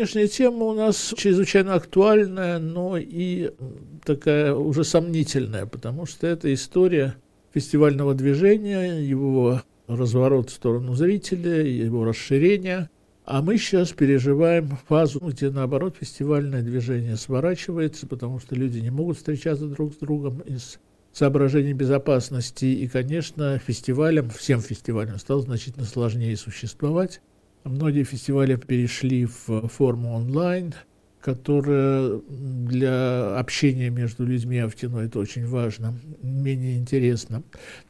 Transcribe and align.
сегодняшняя 0.00 0.28
тема 0.28 0.64
у 0.64 0.72
нас 0.72 1.12
чрезвычайно 1.14 1.74
актуальная, 1.74 2.58
но 2.58 2.96
и 2.96 3.50
такая 4.02 4.54
уже 4.54 4.82
сомнительная, 4.82 5.66
потому 5.66 6.06
что 6.06 6.26
это 6.26 6.52
история 6.54 7.16
фестивального 7.52 8.14
движения, 8.14 8.98
его 8.98 9.60
разворот 9.88 10.48
в 10.48 10.54
сторону 10.54 10.94
зрителя, 10.94 11.62
его 11.62 12.06
расширение. 12.06 12.88
А 13.26 13.42
мы 13.42 13.58
сейчас 13.58 13.90
переживаем 13.90 14.78
фазу, 14.88 15.20
где, 15.20 15.50
наоборот, 15.50 15.96
фестивальное 16.00 16.62
движение 16.62 17.16
сворачивается, 17.16 18.06
потому 18.06 18.38
что 18.40 18.54
люди 18.54 18.78
не 18.78 18.90
могут 18.90 19.18
встречаться 19.18 19.66
друг 19.66 19.92
с 19.92 19.96
другом 19.98 20.38
из 20.38 20.78
соображений 21.12 21.74
безопасности. 21.74 22.64
И, 22.64 22.88
конечно, 22.88 23.58
фестивалям, 23.58 24.30
всем 24.30 24.62
фестивалям 24.62 25.18
стало 25.18 25.42
значительно 25.42 25.84
сложнее 25.84 26.38
существовать. 26.38 27.20
Многие 27.64 28.04
фестивали 28.04 28.56
перешли 28.56 29.26
в 29.26 29.68
форму 29.68 30.14
онлайн– 30.14 30.74
которая 31.20 32.20
для 32.28 33.38
общения 33.38 33.90
между 33.90 34.24
людьми 34.24 34.62
в 34.62 34.74
кино 34.74 35.02
это 35.02 35.18
очень 35.18 35.46
важно, 35.46 35.98
менее 36.22 36.78
интересно. 36.78 37.42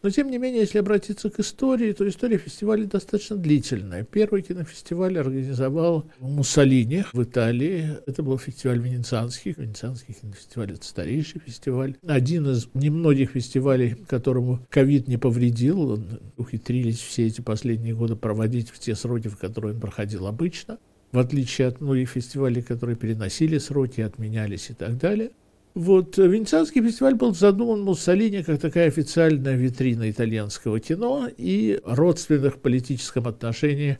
Но, 0.03 0.11
тем 0.11 0.31
не 0.31 0.39
менее, 0.39 0.63
если 0.63 0.79
обратиться 0.79 1.31
к 1.31 1.39
истории, 1.39 1.93
то 1.93 2.09
история 2.09 2.39
фестиваля 2.39 2.87
достаточно 2.87 3.37
длительная. 3.37 4.05
Первый 4.05 4.43
кинофестиваль 4.43 5.19
организовал 5.19 6.07
Муссолини 6.19 7.05
в 7.13 7.23
Италии. 7.23 7.99
Это 8.07 8.23
был 8.23 8.39
фестиваль 8.39 8.81
венецианский. 8.81 9.55
Венецианский 9.57 10.15
кинофестиваль– 10.15 10.73
это 10.73 10.85
старейший 10.85 11.41
фестиваль. 11.41 11.97
Один 12.07 12.51
из 12.51 12.69
немногих 12.75 13.31
фестивалей, 13.31 13.97
которому 14.09 14.61
ковид 14.71 15.09
не 15.09 15.17
повредил. 15.17 16.03
Ухитрились 16.37 16.99
все 16.99 17.27
эти 17.27 17.41
последние 17.41 17.95
годы 17.95 18.17
проводить 18.17 18.71
в 18.71 18.79
те 18.79 18.97
сроки, 18.97 19.29
в 19.29 19.37
которые 19.37 19.75
он 19.75 19.81
проходил 19.81 20.27
обычно 20.27 20.79
в 21.13 21.19
отличие 21.19 21.69
от 21.69 21.81
многих 21.81 22.11
фестивалей, 22.11 22.63
которые 22.63 22.97
переносили 22.97 23.59
сроки, 23.59 24.01
отменялись 24.01 24.71
и 24.71 24.75
так 24.75 24.99
далее. 24.99 25.31
Вот 25.75 26.19
э, 26.19 26.27
Венецианский 26.27 26.83
фестиваль 26.83 27.15
был 27.15 27.35
задуман 27.35 27.83
Муссолини 27.83 28.43
как 28.43 28.61
такая 28.61 28.89
официальная 28.89 29.57
витрина 29.57 30.11
итальянского 30.11 30.81
кино 30.81 31.29
и 31.37 31.81
родственных 31.85 32.57
в 32.57 32.59
политическом 32.59 33.29
отношении 33.29 33.99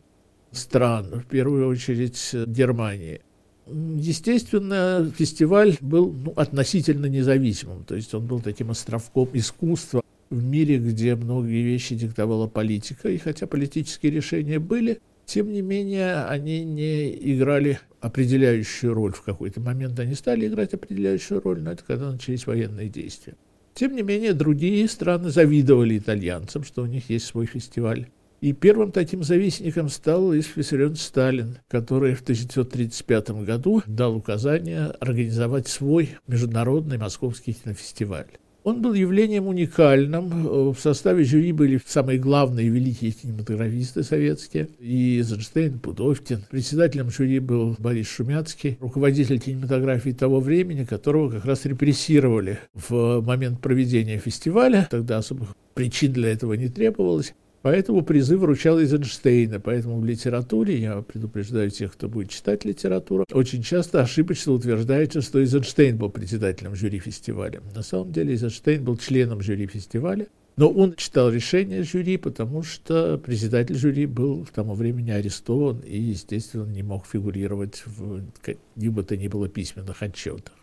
стран, 0.51 1.21
в 1.21 1.25
первую 1.25 1.67
очередь 1.67 2.31
Германии. 2.33 3.21
Естественно, 3.67 5.09
фестиваль 5.17 5.77
был 5.79 6.11
ну, 6.11 6.33
относительно 6.35 7.05
независимым, 7.05 7.85
то 7.85 7.95
есть 7.95 8.13
он 8.13 8.25
был 8.25 8.41
таким 8.41 8.71
островком 8.71 9.29
искусства 9.33 10.01
в 10.29 10.43
мире, 10.43 10.77
где 10.77 11.15
многие 11.15 11.61
вещи 11.61 11.95
диктовала 11.95 12.47
политика, 12.47 13.09
и 13.09 13.17
хотя 13.17 13.47
политические 13.47 14.11
решения 14.11 14.59
были, 14.59 14.99
тем 15.31 15.49
не 15.53 15.61
менее, 15.61 16.25
они 16.25 16.65
не 16.65 17.09
играли 17.09 17.79
определяющую 18.01 18.93
роль 18.93 19.13
в 19.13 19.21
какой-то 19.21 19.61
момент. 19.61 19.97
Они 19.97 20.13
стали 20.13 20.45
играть 20.45 20.73
определяющую 20.73 21.39
роль, 21.39 21.61
но 21.61 21.71
это 21.71 21.85
когда 21.85 22.11
начались 22.11 22.45
военные 22.45 22.89
действия. 22.89 23.35
Тем 23.73 23.95
не 23.95 24.01
менее, 24.01 24.33
другие 24.33 24.89
страны 24.89 25.29
завидовали 25.29 25.97
итальянцам, 25.97 26.65
что 26.65 26.83
у 26.83 26.85
них 26.85 27.09
есть 27.09 27.27
свой 27.27 27.45
фестиваль. 27.45 28.07
И 28.41 28.51
первым 28.51 28.91
таким 28.91 29.23
завистником 29.23 29.87
стал 29.87 30.35
Иосиф 30.35 30.99
Сталин, 30.99 31.59
который 31.69 32.13
в 32.13 32.23
1935 32.23 33.29
году 33.45 33.83
дал 33.87 34.17
указание 34.17 34.87
организовать 34.99 35.69
свой 35.69 36.17
международный 36.27 36.97
московский 36.97 37.53
кинофестиваль. 37.53 38.27
Он 38.63 38.81
был 38.81 38.93
явлением 38.93 39.47
уникальным. 39.47 40.71
В 40.71 40.79
составе 40.79 41.23
жюри 41.23 41.51
были 41.51 41.81
самые 41.83 42.19
главные 42.19 42.69
великие 42.69 43.11
кинематографисты 43.11 44.03
советские. 44.03 44.67
И 44.79 45.17
Эйзенштейн, 45.17 45.79
Пудовкин. 45.79 46.43
Председателем 46.49 47.09
жюри 47.09 47.39
был 47.39 47.75
Борис 47.79 48.07
Шумяцкий, 48.07 48.77
руководитель 48.79 49.39
кинематографии 49.39 50.11
того 50.11 50.39
времени, 50.39 50.83
которого 50.83 51.31
как 51.31 51.45
раз 51.45 51.65
репрессировали 51.65 52.59
в 52.75 53.21
момент 53.21 53.59
проведения 53.61 54.19
фестиваля. 54.19 54.87
Тогда 54.91 55.17
особых 55.17 55.55
причин 55.73 56.13
для 56.13 56.29
этого 56.29 56.53
не 56.53 56.67
требовалось. 56.67 57.33
Поэтому 57.61 58.01
призы 58.01 58.37
вручал 58.37 58.79
Эйзенштейна. 58.79 59.59
Поэтому 59.59 59.99
в 59.99 60.05
литературе, 60.05 60.79
я 60.79 61.01
предупреждаю 61.01 61.69
тех, 61.69 61.93
кто 61.93 62.09
будет 62.09 62.29
читать 62.29 62.65
литературу, 62.65 63.25
очень 63.31 63.61
часто 63.61 64.01
ошибочно 64.01 64.53
утверждается, 64.53 65.21
что 65.21 65.39
Эйзенштейн 65.39 65.97
был 65.97 66.09
председателем 66.09 66.75
жюри 66.75 66.99
фестиваля. 66.99 67.61
На 67.75 67.83
самом 67.83 68.11
деле 68.11 68.33
Эйзенштейн 68.33 68.83
был 68.83 68.97
членом 68.97 69.41
жюри 69.41 69.67
фестиваля, 69.67 70.27
но 70.57 70.69
он 70.69 70.95
читал 70.95 71.29
решение 71.29 71.83
жюри, 71.83 72.17
потому 72.17 72.63
что 72.63 73.17
председатель 73.17 73.75
жюри 73.75 74.05
был 74.05 74.45
к 74.45 74.49
тому 74.49 74.73
времени 74.73 75.11
арестован 75.11 75.79
и, 75.79 75.97
естественно, 75.97 76.65
не 76.65 76.83
мог 76.83 77.05
фигурировать 77.05 77.83
в 77.85 78.23
каких 78.41 78.91
бы 78.91 79.03
то 79.03 79.15
ни 79.15 79.27
было 79.27 79.47
письменных 79.47 80.01
отчетах. 80.01 80.55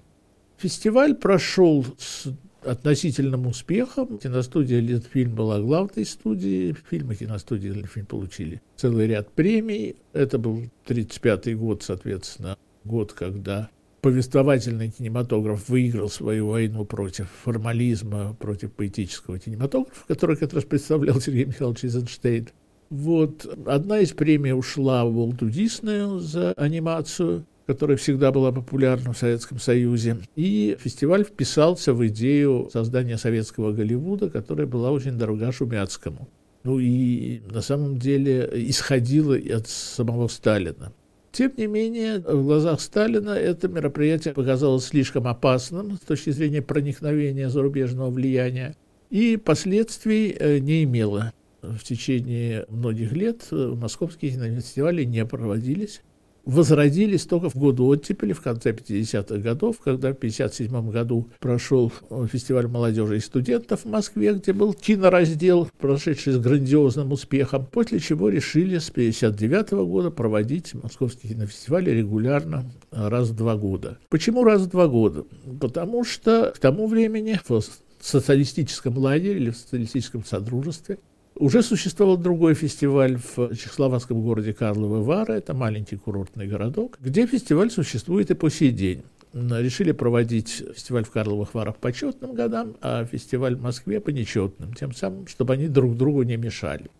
Фестиваль 0.59 1.15
прошел 1.15 1.87
с 1.99 2.27
относительным 2.69 3.47
успехом. 3.47 4.19
Киностудия 4.19 4.81
«Литфильм» 4.81 5.35
была 5.35 5.61
главной 5.61 6.05
студией. 6.05 6.77
Фильмы 6.89 7.15
киностудии 7.15 7.69
«Литфильм» 7.69 8.07
получили 8.07 8.61
целый 8.77 9.07
ряд 9.07 9.31
премий. 9.33 9.97
Это 10.13 10.39
был 10.39 10.57
1935 10.85 11.57
год, 11.57 11.83
соответственно, 11.83 12.57
год, 12.85 13.13
когда 13.13 13.71
повествовательный 14.01 14.91
кинематограф 14.91 15.69
выиграл 15.69 16.09
свою 16.09 16.49
войну 16.49 16.85
против 16.85 17.29
формализма, 17.43 18.37
против 18.39 18.73
поэтического 18.73 19.39
кинематографа, 19.39 20.07
который 20.07 20.37
как 20.37 20.53
раз 20.53 20.65
представлял 20.65 21.21
Сергей 21.21 21.47
Михайлович 21.47 21.85
Эйзенштейн. 21.85 22.49
Вот 22.91 23.45
одна 23.67 23.99
из 24.01 24.13
премий 24.13 24.53
ушла 24.53 25.05
в 25.05 25.13
Волту 25.13 25.51
Диснею 25.51 26.21
за 26.21 26.53
анимацию– 26.53 27.45
которая 27.69 27.99
всегда 27.99 28.33
была 28.33 28.51
популярна 28.51 29.13
в 29.13 29.19
Советском 29.19 29.59
Союзе. 29.59 30.17
И 30.37 30.79
фестиваль 30.81 31.23
вписался 31.23 31.93
в 31.93 32.05
идею 32.07 32.71
создания 32.73 33.19
советского 33.19 33.73
Голливуда, 33.73 34.31
которая 34.31 34.67
была 34.67 34.91
очень 34.91 35.19
дорога 35.19 35.53
Шумяцкому. 35.53 36.31
Ну 36.65 36.79
и 36.79 37.43
на 37.51 37.61
самом 37.61 37.99
деле 37.99 38.49
исходила 38.55 39.37
от 39.37 39.69
самого 39.69 40.29
Сталина. 40.29 40.95
Тем 41.31 41.53
не 41.59 41.67
менее, 41.67 42.21
в 42.21 42.43
глазах 42.43 42.81
Сталина 42.81 43.33
это 43.33 43.69
мероприятие 43.69 44.33
показалось 44.33 44.87
слишком 44.87 45.29
опасным 45.29 45.99
с 45.99 46.01
точки 46.01 46.31
зрения 46.31 46.63
проникновения 46.63 47.51
зарубежного 47.51 48.09
влияния 48.09 48.77
и 49.11 49.37
последствий 49.37 50.35
э, 50.39 50.57
не 50.59 50.85
имело. 50.85 51.35
В 51.61 51.81
течение 51.81 52.65
многих 52.71 53.13
лет 53.13 53.47
э, 53.51 53.75
московские 53.77 54.33
кинофестивали 54.33 55.05
не 55.05 55.27
проводились 55.27 56.01
возродились 56.49 57.27
только 57.27 57.51
в 57.51 57.57
году 57.57 57.87
оттепели, 57.87 58.33
в 58.33 58.41
конце 58.41 58.73
50-х 58.73 59.37
годов, 59.37 59.79
когда 59.85 60.13
в 60.13 60.15
57 60.15 60.91
году 60.91 61.29
прошел 61.41 61.93
фестиваль 62.33 62.67
молодежи 62.67 63.19
и 63.19 63.21
студентов 63.21 63.85
в 63.85 63.89
Москве, 63.89 64.33
где 64.33 64.55
был 64.55 64.73
кинораздел, 64.73 65.69
прошедший 65.79 66.33
с 66.33 66.39
грандиозным 66.39 67.13
успехом, 67.13 67.67
после 67.67 68.01
чего 68.01 68.31
решили 68.31 68.79
с 68.79 68.89
59 68.89 69.73
года 69.73 70.11
проводить 70.11 70.73
московский 70.73 71.29
кинофестиваль 71.29 71.85
регулярно 71.85 72.65
раз 72.91 73.29
в 73.29 73.37
два 73.37 73.55
года. 73.57 73.99
Почему 74.09 74.43
раз 74.43 74.63
в 74.63 74.71
два 74.71 74.89
года? 74.89 75.25
Потому 75.61 76.03
что 76.03 76.51
к 76.57 76.59
тому 76.59 76.87
времени 76.87 77.39
в 77.47 77.61
социалистическом 78.01 78.97
лагере 78.97 79.37
или 79.37 79.51
в 79.51 79.57
социалистическом 79.57 80.25
содружестве 80.25 80.99
уже 81.39 81.63
существовал 81.63 82.17
другой 82.17 82.55
фестиваль 82.55 83.17
в 83.17 83.55
чехословацком 83.55 84.23
городе 84.23 84.53
Карловы 84.53 85.03
Вары, 85.03 85.35
это 85.35 85.55
маленький 85.55 85.97
курортный 85.97 86.47
городок, 86.47 86.99
где 87.01 87.27
фестиваль 87.27 87.71
существует 87.71 88.31
и 88.31 88.35
по 88.35 88.51
сей 88.51 88.71
день. 88.71 89.03
Решили 89.33 89.93
проводить 89.93 90.65
фестиваль 90.75 91.05
в 91.05 91.11
Карловых 91.11 91.55
Варах 91.55 91.77
по 91.77 91.93
четным 91.93 92.35
годам, 92.35 92.77
а 92.81 93.05
фестиваль 93.05 93.57
в 93.57 93.63
Москве 93.63 94.01
по 94.01 94.11
нечетным, 94.11 94.73
тем 94.73 94.93
самым, 94.95 95.27
чтобы 95.27 95.53
они 95.55 95.69
друг 95.69 95.97
другу 95.97 96.23
не 96.23 96.37
мешали 96.37 96.91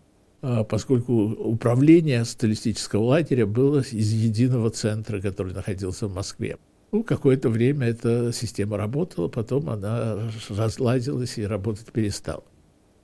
а 0.41 0.63
поскольку 0.63 1.13
управление 1.13 2.23
социалистического 2.25 3.03
лагеря 3.03 3.45
было 3.45 3.79
из 3.79 4.11
единого 4.13 4.69
центра, 4.69 5.19
который 5.19 5.53
находился 5.53 6.07
в 6.07 6.13
Москве. 6.13 6.57
Ну, 6.91 7.03
какое-то 7.03 7.49
время 7.49 7.87
эта 7.87 8.31
система 8.33 8.77
работала, 8.77 9.27
потом 9.27 9.69
она 9.69 10.31
разладилась 10.49 11.37
и 11.37 11.45
работать 11.45 11.91
перестала. 11.91 12.43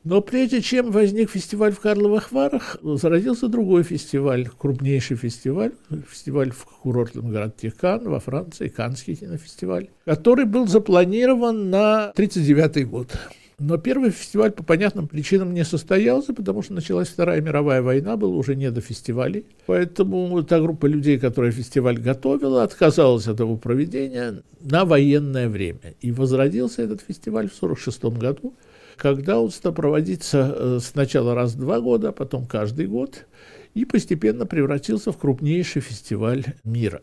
Но 0.06 0.22
прежде 0.22 0.62
чем 0.62 0.92
возник 0.92 1.31
фестиваль 1.31 1.74
в 1.74 1.80
Карловых 1.80 2.31
Варах, 2.31 2.78
зародился 2.84 3.48
другой 3.48 3.81
фестиваль, 3.81 4.48
крупнейший 4.56 5.18
фестиваль, 5.18 5.72
фестиваль 6.07 6.52
в 6.52 6.63
курортном 6.63 7.31
городке 7.31 7.72
Кан 7.72 8.07
во 8.07 8.19
Франции, 8.19 8.68
Канский 8.68 9.16
кинофестиваль, 9.16 9.90
который 10.06 10.46
был 10.46 10.68
запланирован 10.68 11.72
на 11.72 12.12
1939 12.12 12.88
год. 12.88 13.18
Но 13.57 13.78
первый 13.78 14.12
фестиваль 14.12 14.52
по 14.52 14.63
понятным 14.63 15.07
причинам 15.07 15.54
не 15.54 15.63
состоялся, 15.63 16.34
потому 16.34 16.62
что 16.62 16.74
началась 16.74 17.07
Вторая 17.07 17.42
мировая 17.42 17.81
война, 17.81 18.18
было 18.18 18.36
уже 18.36 18.56
не 18.56 18.69
до 18.69 18.81
фестивалей. 18.81 19.46
Поэтому 19.66 20.44
та 20.44 20.60
группа 20.60 20.86
людей, 20.86 21.18
которая 21.18 21.52
фестиваль 21.52 21.98
готовила, 21.98 22.63
отказалась 22.63 23.28
от 23.28 23.40
его 23.40 23.56
проведения 23.56 24.44
на 24.60 24.84
военное 24.84 25.48
время. 25.48 25.96
И 26.02 26.12
возродился 26.12 26.84
этот 26.84 27.02
фестиваль 27.02 27.50
в 27.50 27.57
1946 27.57 28.19
году 28.19 28.54
когда 28.97 29.39
он 29.39 29.51
стал 29.51 29.74
проводиться 29.74 30.56
э, 30.57 30.80
сначала 30.81 31.36
раз 31.36 31.53
в 31.53 31.59
два 31.59 31.80
года, 31.80 32.09
а 32.09 32.12
потом 32.12 32.45
каждый 32.45 32.88
год, 32.88 33.25
и 33.74 33.86
постепенно 33.86 34.45
превратился 34.45 35.12
в 35.12 35.18
крупнейший 35.18 35.81
фестиваль 35.81 36.45
мира. 36.63 37.01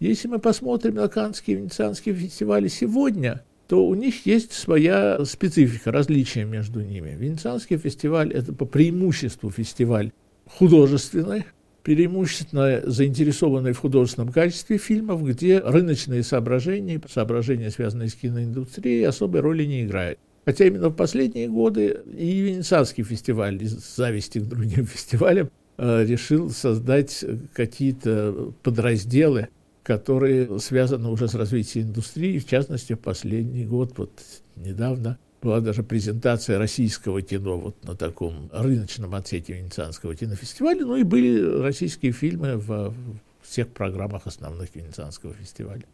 Если 0.00 0.28
мы 0.28 0.38
посмотрим 0.38 0.94
на 0.94 1.08
Каннские 1.08 1.56
и 1.56 1.60
Венецианские 1.60 2.14
фестивали 2.14 2.68
сегодня, 2.68 3.42
то 3.68 3.86
у 3.86 3.94
них 3.94 4.26
есть 4.26 4.52
своя 4.52 5.24
специфика, 5.24 5.90
различия 5.90 6.44
между 6.44 6.80
ними. 6.80 7.16
Венецианский 7.18 7.78
фестиваль– 7.78 8.32
это 8.34 8.52
по 8.52 8.66
преимуществу 8.66 9.50
фестиваль 9.50 10.12
художественный, 10.46 11.44
преимущественно 11.82 12.82
заинтересованный 12.84 13.72
в 13.72 13.78
художественном 13.78 14.32
качестве 14.32 14.78
фильмов, 14.78 15.24
где 15.24 15.58
рыночные 15.58 16.22
соображения, 16.22 17.00
соображения, 17.08 17.70
связанные 17.70 18.08
с 18.08 18.14
киноиндустрией, 18.14 19.06
особой 19.06 19.40
роли 19.40 19.64
не 19.64 19.84
играют. 19.84 20.18
Хотя 20.44 20.66
именно 20.66 20.88
в 20.88 20.94
последние 20.94 21.48
годы 21.48 22.00
и 22.16 22.40
Венецианский 22.40 23.02
фестиваль, 23.02 23.62
из 23.62 23.72
зависти 23.96 24.38
к 24.38 24.44
другим 24.44 24.86
фестивалям, 24.86 25.50
э, 25.78 26.04
решил 26.04 26.50
создать 26.50 27.24
какие-то 27.54 28.52
подразделы, 28.62 29.48
которые 29.82 30.58
связаны 30.60 31.08
уже 31.08 31.28
с 31.28 31.34
развитием 31.34 31.88
индустрии. 31.88 32.38
В 32.38 32.46
частности, 32.46 32.94
в 32.94 33.00
последний 33.00 33.64
год, 33.64 33.92
вот 33.96 34.12
недавно, 34.56 35.18
была 35.42 35.60
даже 35.60 35.82
презентация 35.82 36.58
российского 36.58 37.20
кино 37.20 37.58
вот 37.58 37.84
на 37.84 37.94
таком 37.94 38.48
рыночном 38.52 39.14
отсеке 39.14 39.54
Венецианского 39.54 40.14
кинофестиваля. 40.14 40.86
Ну 40.86 40.96
и 40.96 41.02
были 41.02 41.60
российские 41.60 42.12
фильмы 42.12 42.56
в 42.56 42.94
всех 43.42 43.68
программах 43.68 44.26
основных 44.26 44.74
Венецианского 44.74 45.34
фестиваля. 45.34 45.84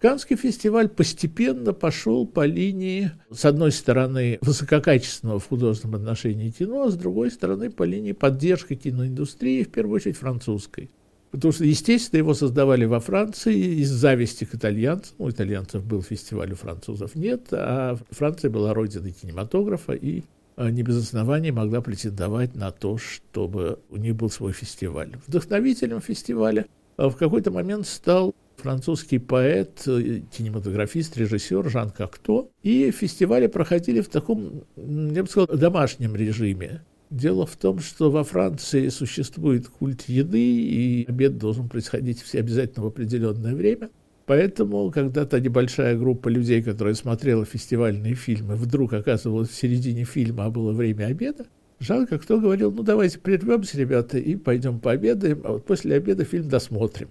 Каннский 0.00 0.36
фестиваль 0.36 0.88
постепенно 0.88 1.74
пошел 1.74 2.26
по 2.26 2.46
линии, 2.46 3.10
с 3.30 3.44
одной 3.44 3.70
стороны, 3.70 4.38
высококачественного 4.40 5.38
в 5.38 5.46
художественном 5.46 5.96
отношении 5.96 6.48
кино, 6.48 6.84
а 6.84 6.90
с 6.90 6.96
другой 6.96 7.30
стороны, 7.30 7.70
по 7.70 7.82
линии 7.82 8.12
поддержки 8.12 8.74
киноиндустрии, 8.76 9.62
в 9.62 9.70
первую 9.70 9.96
очередь 9.96 10.16
французской. 10.16 10.88
Потому 11.32 11.52
что, 11.52 11.64
естественно, 11.64 12.18
его 12.18 12.32
создавали 12.32 12.86
во 12.86 12.98
Франции 12.98 13.54
из 13.54 13.90
зависти 13.90 14.44
к 14.44 14.54
итальянцам. 14.54 15.14
У 15.18 15.28
итальянцев 15.28 15.84
был 15.84 16.02
фестиваль, 16.02 16.52
у 16.52 16.56
французов 16.56 17.14
нет, 17.14 17.48
а 17.52 17.98
Франция 18.08 18.50
была 18.50 18.72
родиной 18.72 19.12
кинематографа 19.12 19.92
и 19.92 20.24
а, 20.56 20.70
не 20.70 20.82
без 20.82 20.96
оснований 20.96 21.50
могла 21.50 21.82
претендовать 21.82 22.54
на 22.54 22.70
то, 22.70 22.96
чтобы 22.96 23.78
у 23.90 23.98
них 23.98 24.16
был 24.16 24.30
свой 24.30 24.52
фестиваль. 24.52 25.18
Вдохновителем 25.26 26.00
фестиваля 26.00 26.64
а, 26.96 27.10
в 27.10 27.16
какой-то 27.16 27.50
момент 27.50 27.86
стал 27.86 28.34
французский 28.60 29.18
поэт, 29.18 29.82
э, 29.86 30.20
кинематографист, 30.36 31.16
режиссер 31.16 31.68
Жан 31.68 31.90
Кокто. 31.90 32.48
И 32.62 32.90
фестивали 32.90 33.46
проходили 33.46 34.00
в 34.00 34.08
таком, 34.08 34.62
я 34.76 35.22
бы 35.22 35.28
сказал, 35.28 35.48
домашнем 35.48 36.14
режиме. 36.14 36.82
Дело 37.10 37.44
в 37.44 37.56
том, 37.56 37.80
что 37.80 38.10
во 38.10 38.22
Франции 38.22 38.88
существует 38.88 39.68
культ 39.68 40.02
еды, 40.08 40.38
и 40.38 41.04
обед 41.08 41.38
должен 41.38 41.68
происходить 41.68 42.22
все 42.22 42.38
обязательно 42.38 42.84
в 42.84 42.88
определенное 42.88 43.54
время. 43.54 43.90
Поэтому, 44.26 44.92
когда 44.92 45.24
та 45.24 45.40
небольшая 45.40 45.98
группа 45.98 46.28
людей, 46.28 46.62
которая 46.62 46.94
смотрела 46.94 47.44
фестивальные 47.44 48.14
фильмы, 48.14 48.54
вдруг 48.54 48.92
оказывалась 48.92 49.48
в 49.48 49.56
середине 49.56 50.04
фильма, 50.04 50.44
а 50.44 50.50
было 50.50 50.72
время 50.72 51.06
обеда, 51.06 51.46
Жан 51.80 52.06
как 52.06 52.22
кто 52.22 52.38
говорил, 52.38 52.70
ну 52.70 52.82
давайте 52.84 53.18
прервемся, 53.18 53.76
ребята, 53.78 54.18
и 54.18 54.36
пойдем 54.36 54.78
пообедаем, 54.78 55.40
а 55.44 55.52
вот 55.54 55.64
после 55.64 55.96
обеда 55.96 56.24
фильм 56.24 56.48
досмотрим 56.48 57.08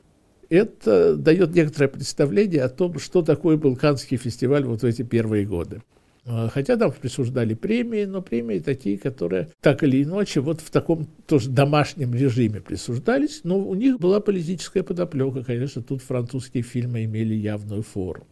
это 0.50 1.16
дает 1.16 1.54
некоторое 1.54 1.88
представление 1.88 2.64
о 2.64 2.70
том, 2.70 3.00
что 3.00 3.22
такое 3.22 3.58
был 3.58 3.76
Каннский 3.76 4.18
фестиваль 4.18 4.66
вот 4.66 4.82
в 4.82 4.86
эти 4.86 5.04
первые 5.04 5.46
годы. 5.46 5.82
А, 6.26 6.50
хотя 6.50 6.78
там 6.78 6.92
присуждали 6.92 7.54
премии, 7.54 8.06
но 8.06 8.22
премии 8.22 8.60
такие, 8.60 8.98
которые 8.98 9.50
так 9.62 9.84
или 9.84 10.04
иначе 10.04 10.42
вот 10.42 10.62
в 10.62 10.70
таком 10.70 11.08
тоже 11.26 11.50
домашнем 11.50 12.14
режиме 12.14 12.62
присуждались, 12.62 13.42
но 13.44 13.58
у 13.58 13.74
них 13.74 14.00
была 14.00 14.20
политическая 14.20 14.84
подоплека, 14.84 15.44
конечно, 15.44 15.82
тут 15.82 16.02
французские 16.02 16.64
фильмы 16.64 17.06
имели 17.06 17.34
явную 17.34 17.82
форму. 17.82 18.28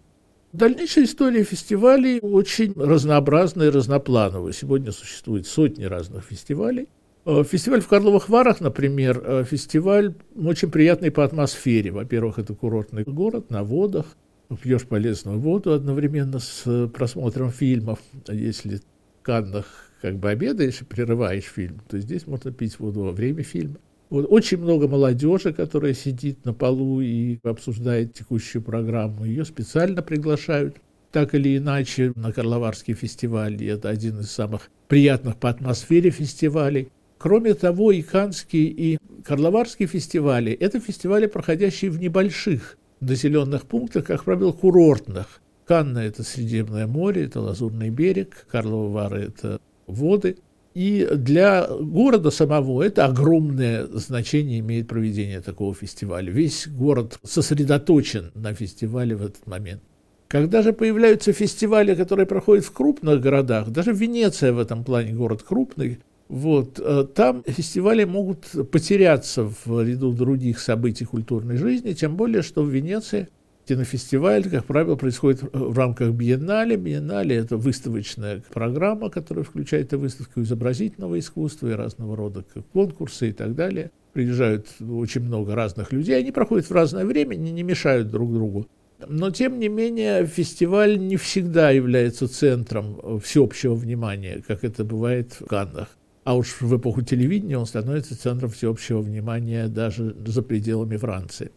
Дальнейшая 0.53 1.05
история 1.05 1.43
фестивалей 1.43 2.19
очень 2.21 2.73
разнообразная 2.73 3.67
и 3.67 3.71
разноплановая. 3.71 4.53
Сегодня 4.53 4.91
существует 4.91 5.45
сотни 5.45 5.83
разных 5.83 6.23
фестивалей. 6.23 6.87
Э, 7.27 7.44
фестиваль 7.44 7.81
в 7.81 7.88
Карловых 7.89 8.29
Варах, 8.29 8.62
например, 8.62 9.21
э, 9.21 9.44
фестиваль 9.44 10.15
очень 10.33 10.71
приятный 10.71 11.12
по 11.12 11.25
атмосфере. 11.25 11.91
Во-первых, 11.91 12.39
это 12.39 12.53
курортный 12.56 13.03
город 13.03 13.50
на 13.50 13.63
водах, 13.63 14.15
пьешь 14.63 14.85
полезную 14.85 15.38
воду 15.38 15.74
одновременно 15.74 16.39
с 16.39 16.63
э, 16.65 16.88
просмотром 16.88 17.51
фильмов. 17.51 18.00
Если 18.29 18.77
в 18.77 19.24
Каннах 19.24 19.65
как 20.01 20.15
бы 20.15 20.29
обедаешь 20.29 20.79
и 20.79 20.85
прерываешь 20.85 21.44
фильм, 21.44 21.81
то 21.89 22.00
здесь 22.00 22.27
можно 22.27 22.53
пить 22.53 22.79
воду 22.79 23.01
во 23.01 23.12
время 23.12 23.44
фильма. 23.44 23.75
Вот, 24.09 24.25
очень 24.30 24.59
много 24.59 24.88
молодежи, 24.88 25.51
которая 25.51 25.94
сидит 25.94 26.45
на 26.45 26.53
полу 26.53 27.01
и 27.01 27.39
обсуждает 27.44 28.13
текущую 28.13 28.62
программу. 28.62 29.25
Ее 29.25 29.44
специально 29.44 30.01
приглашают 30.01 30.77
так 31.12 31.35
или 31.35 31.57
иначе 31.57 32.13
на 32.15 32.31
Карловарский 32.31 32.94
фестиваль. 32.94 33.62
И 33.62 33.65
это 33.65 33.89
один 33.89 34.21
из 34.21 34.31
самых 34.31 34.69
приятных 34.88 35.35
по 35.35 35.50
атмосфере 35.50 36.09
фестивалей. 36.09 36.88
Кроме 37.17 37.53
того, 37.53 37.91
и 37.91 38.01
Канские, 38.01 38.65
и 38.65 38.97
Карловарские 39.23 39.87
фестивали– 39.87 40.51
это 40.59 40.79
фестивали, 40.79 41.25
проходящие 41.25 41.91
в 41.91 41.99
небольших 41.99 42.77
населенных 42.99 43.65
пунктах, 43.65 44.05
как 44.05 44.23
правило, 44.23 44.51
курортных. 44.51 45.41
Канна– 45.65 45.99
это 46.05 46.23
Средиземное 46.23 46.87
море, 46.87 47.25
это 47.25 47.41
Лазурный 47.41 47.89
берег, 47.89 48.47
Карловы 48.49 48.91
Вары– 48.91 49.21
это 49.27 49.59
воды. 49.87 50.37
И 50.73 51.07
для 51.11 51.67
города 51.67 52.29
самого 52.29 52.83
это 52.83 53.05
огромное 53.05 53.87
значение 53.87 54.59
имеет 54.59 54.87
проведение 54.87 55.41
такого 55.41 55.73
фестиваля. 55.73 56.31
Весь 56.31 56.67
город 56.67 57.19
сосредоточен 57.23 58.31
на 58.35 58.53
фестивале 58.53 59.15
в 59.15 59.25
этот 59.25 59.47
момент. 59.47 59.81
Когда 60.27 60.61
же 60.61 60.73
появляются 60.73 61.31
фестивали, 61.31 61.95
которые 61.95 62.27
проходят 62.27 62.63
в 62.63 62.71
крупных 62.71 63.21
городах, 63.21 63.69
даже 63.69 63.92
Венеция 63.92 64.53
в 64.53 64.59
этом 64.59 64.83
плане 64.83 65.13
город 65.13 65.42
крупный, 65.42 65.99
вот, 66.29 66.79
э, 66.79 67.05
там 67.13 67.43
фестивали 67.47 68.03
могут 68.03 68.47
потеряться 68.71 69.43
в 69.43 69.83
ряду 69.83 70.11
других 70.11 70.59
событий 70.59 71.05
культурной 71.05 71.57
жизни, 71.57 71.93
тем 71.93 72.17
более, 72.17 72.41
что 72.41 72.63
в 72.63 72.69
Венеции 72.69 73.29
кинофестиваль, 73.67 74.49
как 74.49 74.65
правило, 74.65 74.95
происходит 74.95 75.41
в 75.41 75.77
рамках 75.77 76.11
биеннале. 76.11 76.75
Биеннале– 76.75 77.35
это 77.37 77.57
выставочная 77.57 78.43
программа, 78.53 79.09
которая 79.09 79.43
включает 79.43 79.93
и 79.93 79.95
выставку 79.95 80.41
изобразительного 80.41 81.19
искусства, 81.19 81.69
и 81.69 81.73
разного 81.73 82.15
рода 82.15 82.43
конкурсы 82.73 83.29
и 83.29 83.33
так 83.33 83.55
далее. 83.55 83.91
Приезжают 84.13 84.67
очень 84.81 85.21
много 85.21 85.55
разных 85.55 85.93
людей, 85.93 86.17
они 86.17 86.31
проходят 86.31 86.69
в 86.69 86.73
разное 86.73 87.05
время, 87.05 87.35
не, 87.35 87.51
не 87.51 87.63
мешают 87.63 88.09
друг 88.09 88.33
другу. 88.33 88.67
Но, 89.07 89.29
тем 89.29 89.59
не 89.59 89.69
менее, 89.69 90.25
фестиваль 90.25 90.97
не 90.97 91.17
всегда 91.17 91.69
является 91.69 92.27
центром 92.27 93.19
всеобщего 93.19 93.75
внимания, 93.75 94.41
как 94.45 94.63
это 94.63 94.83
бывает 94.83 95.33
в 95.39 95.45
Каннах 95.45 95.89
а 96.27 96.33
уж 96.33 96.59
в 96.59 96.75
эпоху 96.75 97.03
телевидения 97.03 97.57
он 97.57 97.65
становится 97.65 98.19
центром 98.19 98.49
всеобщего 98.49 98.99
внимания 98.99 99.69
даже 99.69 100.13
за 100.25 100.41
пределами 100.41 100.97
Франции. 100.97 101.53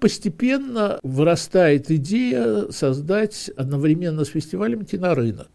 Постепенно 0.00 1.00
вырастает 1.02 1.90
идея 1.90 2.70
создать 2.70 3.50
одновременно 3.56 4.26
с 4.26 4.28
фестивалем 4.28 4.84
кинорынок. 4.84 5.48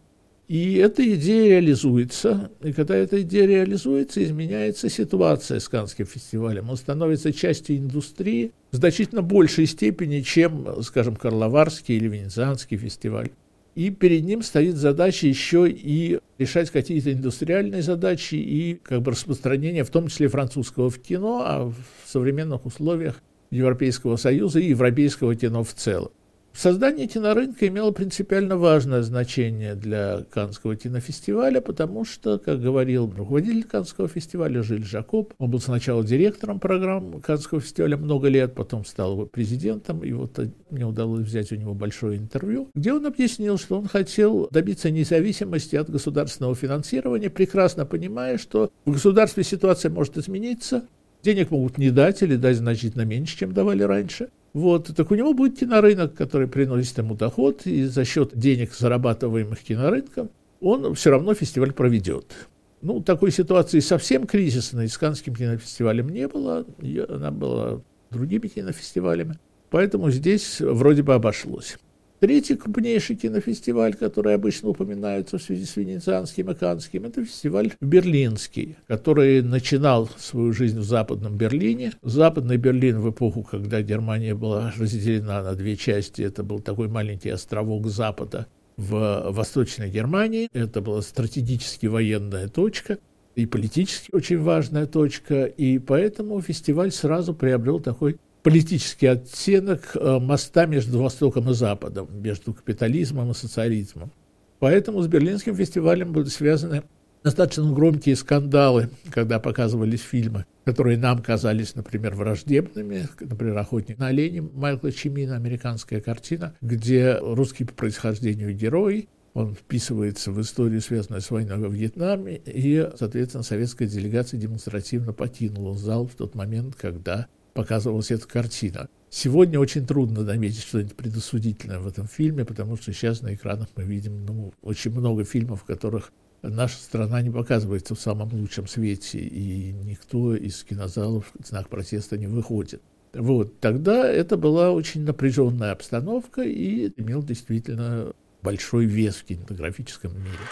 И 0.48 0.74
эта 0.74 1.08
идея 1.14 1.60
реализуется, 1.60 2.50
и 2.60 2.72
когда 2.72 2.96
эта 2.96 3.22
идея 3.22 3.46
реализуется, 3.46 4.24
изменяется 4.24 4.88
ситуация 4.88 5.60
с 5.60 5.68
Каннским 5.68 6.06
фестивалем. 6.06 6.68
Он 6.68 6.76
становится 6.76 7.32
частью 7.32 7.76
индустрии 7.76 8.50
в 8.72 8.76
значительно 8.76 9.22
большей 9.22 9.66
степени, 9.66 10.20
чем, 10.20 10.82
скажем, 10.82 11.14
Карловарский 11.14 11.96
или 11.96 12.08
Венецианский 12.08 12.76
фестиваль 12.76 13.30
и 13.78 13.90
перед 13.90 14.24
ним 14.24 14.42
стоит 14.42 14.74
задача 14.74 15.28
еще 15.28 15.70
и 15.70 16.18
решать 16.36 16.68
какие-то 16.68 17.12
индустриальные 17.12 17.80
задачи 17.82 18.34
и 18.34 18.74
как 18.74 19.02
бы 19.02 19.12
распространение, 19.12 19.84
в 19.84 19.90
том 19.90 20.08
числе 20.08 20.26
французского 20.26 20.90
в 20.90 20.98
кино, 20.98 21.44
а 21.46 21.66
в 21.66 21.76
современных 22.04 22.66
условиях 22.66 23.22
Европейского 23.52 24.16
Союза 24.16 24.58
и 24.58 24.70
европейского 24.70 25.36
кино 25.36 25.62
в 25.62 25.74
целом. 25.74 26.10
Создание 26.58 27.06
кинорынка 27.06 27.68
имело 27.68 27.92
принципиально 27.92 28.56
важное 28.56 29.02
значение 29.02 29.76
для 29.76 30.24
Каннского 30.28 30.74
кинофестиваля, 30.74 31.60
потому 31.60 32.04
что, 32.04 32.40
как 32.40 32.60
говорил 32.60 33.14
руководитель 33.16 33.62
Каннского 33.62 34.08
фестиваля 34.08 34.64
Жиль 34.64 34.84
Жакоб, 34.84 35.34
он 35.38 35.52
был 35.52 35.60
сначала 35.60 36.02
директором 36.02 36.58
программ 36.58 37.20
Каннского 37.20 37.60
фестиваля 37.60 37.96
много 37.96 38.26
лет, 38.26 38.56
потом 38.56 38.84
стал 38.84 39.26
президентом, 39.26 40.02
и 40.02 40.10
вот 40.10 40.36
мне 40.70 40.84
удалось 40.84 41.26
взять 41.26 41.52
у 41.52 41.54
него 41.54 41.74
большое 41.74 42.18
интервью, 42.18 42.68
где 42.74 42.92
он 42.92 43.06
объяснил, 43.06 43.56
что 43.56 43.78
он 43.78 43.86
хотел 43.86 44.48
добиться 44.50 44.90
независимости 44.90 45.76
от 45.76 45.88
государственного 45.88 46.56
финансирования, 46.56 47.30
прекрасно 47.30 47.86
понимая, 47.86 48.36
что 48.36 48.72
в 48.84 48.90
государстве 48.90 49.44
ситуация 49.44 49.92
может 49.92 50.18
измениться, 50.18 50.88
денег 51.22 51.52
могут 51.52 51.78
не 51.78 51.92
дать 51.92 52.20
или 52.24 52.34
дать 52.34 52.56
значительно 52.56 53.02
меньше, 53.02 53.38
чем 53.38 53.54
давали 53.54 53.84
раньше– 53.84 54.30
вот, 54.52 54.94
так 54.94 55.10
у 55.10 55.14
него 55.14 55.34
будет 55.34 55.58
кинорынок, 55.58 56.14
который 56.14 56.48
приносит 56.48 56.98
ему 56.98 57.14
доход, 57.14 57.66
и 57.66 57.84
за 57.84 58.04
счет 58.04 58.36
денег, 58.38 58.72
зарабатываемых 58.74 59.58
кинорынком, 59.60 60.30
он 60.60 60.94
все 60.94 61.10
равно 61.10 61.34
фестиваль 61.34 61.72
проведет. 61.72 62.34
Ну, 62.80 63.00
такой 63.00 63.30
ситуации 63.32 63.80
совсем 63.80 64.26
кризисной 64.26 64.88
с 64.88 64.96
Каннским 64.96 65.34
кинофестивалем 65.34 66.08
не 66.08 66.28
было, 66.28 66.64
она 67.08 67.30
была 67.30 67.82
другими 68.10 68.46
кинофестивалями. 68.46 69.38
Поэтому 69.70 70.10
здесь 70.10 70.60
вроде 70.60 71.02
бы 71.02 71.14
обошлось. 71.14 71.76
Третий 72.20 72.56
крупнейший 72.56 73.14
кинофестиваль, 73.14 73.94
который 73.94 74.34
обычно 74.34 74.70
упоминается 74.70 75.38
в 75.38 75.42
связи 75.42 75.64
с 75.64 75.76
Венецианским 75.76 76.50
и 76.50 76.54
Канским, 76.54 77.04
это 77.04 77.24
фестиваль 77.24 77.74
Берлинский, 77.80 78.76
который 78.88 79.40
начинал 79.40 80.10
свою 80.18 80.52
жизнь 80.52 80.80
в 80.80 80.82
Западном 80.82 81.36
Берлине. 81.36 81.92
Западный 82.02 82.56
Берлин 82.56 82.98
в 82.98 83.10
эпоху, 83.10 83.44
когда 83.44 83.82
Германия 83.82 84.34
была 84.34 84.72
разделена 84.76 85.42
на 85.44 85.54
две 85.54 85.76
части, 85.76 86.22
это 86.22 86.42
был 86.42 86.58
такой 86.58 86.88
маленький 86.88 87.30
островок 87.30 87.86
Запада 87.86 88.48
в 88.76 89.30
Восточной 89.30 89.88
Германии. 89.88 90.48
Это 90.52 90.80
была 90.80 91.02
стратегически 91.02 91.86
военная 91.86 92.48
точка 92.48 92.98
и 93.36 93.46
политически 93.46 94.10
очень 94.12 94.40
важная 94.40 94.86
точка, 94.86 95.44
и 95.44 95.78
поэтому 95.78 96.40
фестиваль 96.40 96.90
сразу 96.90 97.32
приобрел 97.32 97.78
такой 97.78 98.18
политический 98.42 99.06
оттенок 99.06 99.94
э, 99.94 100.18
моста 100.18 100.66
между 100.66 101.00
Востоком 101.02 101.50
и 101.50 101.54
Западом, 101.54 102.08
между 102.20 102.54
капитализмом 102.54 103.30
и 103.30 103.34
социализмом. 103.34 104.12
Поэтому 104.58 105.02
с 105.02 105.06
Берлинским 105.06 105.54
фестивалем 105.54 106.12
были 106.12 106.26
связаны 106.26 106.82
достаточно 107.22 107.70
громкие 107.72 108.16
скандалы, 108.16 108.90
когда 109.10 109.38
показывались 109.38 110.02
фильмы, 110.02 110.46
которые 110.64 110.98
нам 110.98 111.22
казались, 111.22 111.74
например, 111.74 112.14
враждебными, 112.14 113.08
например, 113.20 113.58
«Охотник 113.58 113.98
на 113.98 114.08
оленей» 114.08 114.40
Майкла 114.40 114.92
Чимина, 114.92 115.36
американская 115.36 116.00
картина, 116.00 116.54
где 116.60 117.18
русский 117.20 117.64
по 117.64 117.74
происхождению 117.74 118.54
герой, 118.54 119.08
он 119.34 119.54
вписывается 119.54 120.32
в 120.32 120.40
историю, 120.40 120.80
связанную 120.80 121.20
с 121.20 121.30
войной 121.30 121.58
во 121.58 121.68
Вьетнаме, 121.68 122.40
и, 122.44 122.88
соответственно, 122.98 123.44
советская 123.44 123.86
делегация 123.86 124.40
демонстративно 124.40 125.12
покинула 125.12 125.74
зал 125.76 126.06
в 126.06 126.14
тот 126.14 126.34
момент, 126.34 126.74
когда 126.74 127.28
показывалась 127.58 128.12
эта 128.12 128.24
картина. 128.28 128.88
Сегодня 129.10 129.58
очень 129.58 129.84
трудно 129.84 130.22
заметить 130.22 130.60
что-нибудь 130.60 130.94
предосудительное 130.94 131.80
в 131.80 131.88
этом 131.88 132.06
фильме, 132.06 132.44
потому 132.44 132.76
что 132.76 132.92
сейчас 132.92 133.20
на 133.20 133.34
экранах 133.34 133.66
мы 133.74 133.82
видим 133.82 134.24
ну, 134.24 134.54
очень 134.62 134.92
много 134.92 135.24
фильмов, 135.24 135.62
в 135.62 135.64
которых 135.64 136.12
наша 136.42 136.76
страна 136.76 137.20
не 137.20 137.30
показывается 137.30 137.96
в 137.96 138.00
самом 138.00 138.32
лучшем 138.32 138.68
свете, 138.68 139.18
и 139.18 139.72
никто 139.72 140.36
из 140.36 140.62
кинозалов 140.62 141.32
в 141.36 141.48
знак 141.48 141.68
протеста 141.68 142.16
не 142.16 142.28
выходит. 142.28 142.80
Вот, 143.12 143.58
тогда 143.58 144.08
это 144.08 144.36
была 144.36 144.70
очень 144.70 145.02
напряженная 145.02 145.72
обстановка 145.72 146.42
и 146.42 146.92
имел 146.96 147.24
действительно 147.24 148.12
большой 148.40 148.84
вес 148.84 149.16
в 149.16 149.24
кинематографическом 149.24 150.12
мире. 150.14 150.46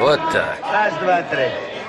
Вот 0.00 0.18
так. 0.32 0.58
Раз, 0.60 0.94
два, 1.00 1.22
три. 1.22 1.79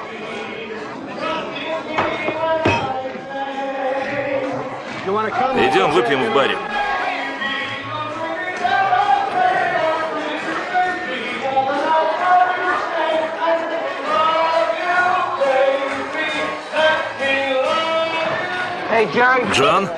Идем 5.11 5.91
выпьем 5.91 6.23
в 6.23 6.33
баре. 6.33 6.55
Джон? 19.51 19.89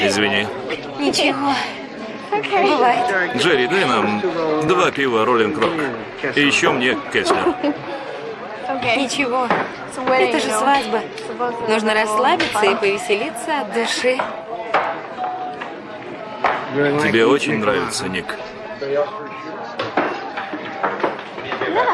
Извини. 0.00 0.46
Ничего. 1.00 1.52
Бывает. 2.30 3.36
Джерри, 3.36 3.66
дай 3.66 3.84
нам 3.86 4.22
два 4.68 4.92
пива 4.92 5.24
Роллинг 5.24 5.58
Рок. 5.58 5.72
И 6.36 6.40
еще 6.46 6.70
мне 6.70 6.96
Кеслер. 7.12 7.56
Ничего. 8.82 9.46
Это 10.08 10.40
же 10.40 10.50
свадьба. 10.50 11.02
Нужно 11.68 11.94
расслабиться 11.94 12.64
и 12.64 12.74
повеселиться 12.74 13.60
от 13.60 13.72
души. 13.72 14.18
Тебе 17.02 17.26
очень 17.26 17.58
нравится, 17.58 18.08
Ник? 18.08 18.36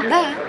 Да. 0.09 0.27
Помогите! 0.27 0.46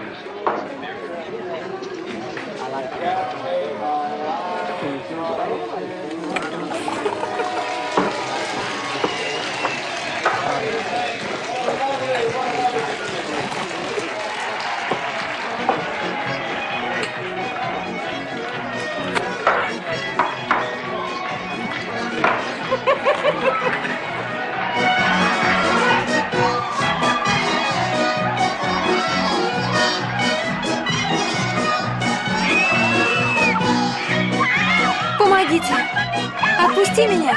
Отпусти 36.77 37.07
меня! 37.07 37.35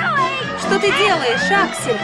Что 0.59 0.79
ты 0.79 0.93
делаешь, 0.99 1.51
Аксель? 1.51 1.99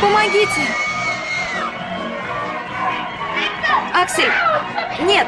Помогите! 0.00 0.66
Аксель! 3.92 4.32
Нет! 5.00 5.26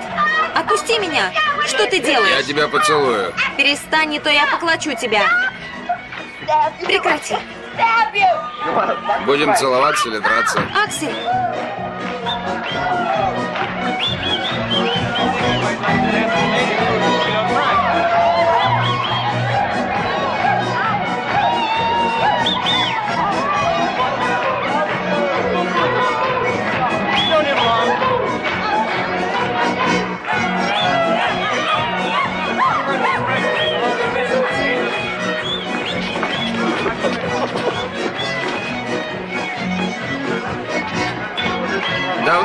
Отпусти 0.54 0.98
меня! 0.98 1.30
Что 1.66 1.86
ты 1.90 1.98
делаешь? 1.98 2.36
Я 2.38 2.42
тебя 2.42 2.68
поцелую. 2.68 3.34
Перестань, 3.58 4.08
не 4.08 4.18
то 4.18 4.30
я 4.30 4.46
поклочу 4.46 4.94
тебя. 4.94 5.24
Прекрати. 6.86 7.36
Будем 9.26 9.54
целоваться 9.56 10.08
или 10.08 10.18
драться? 10.20 10.62
Аксель! 10.74 11.14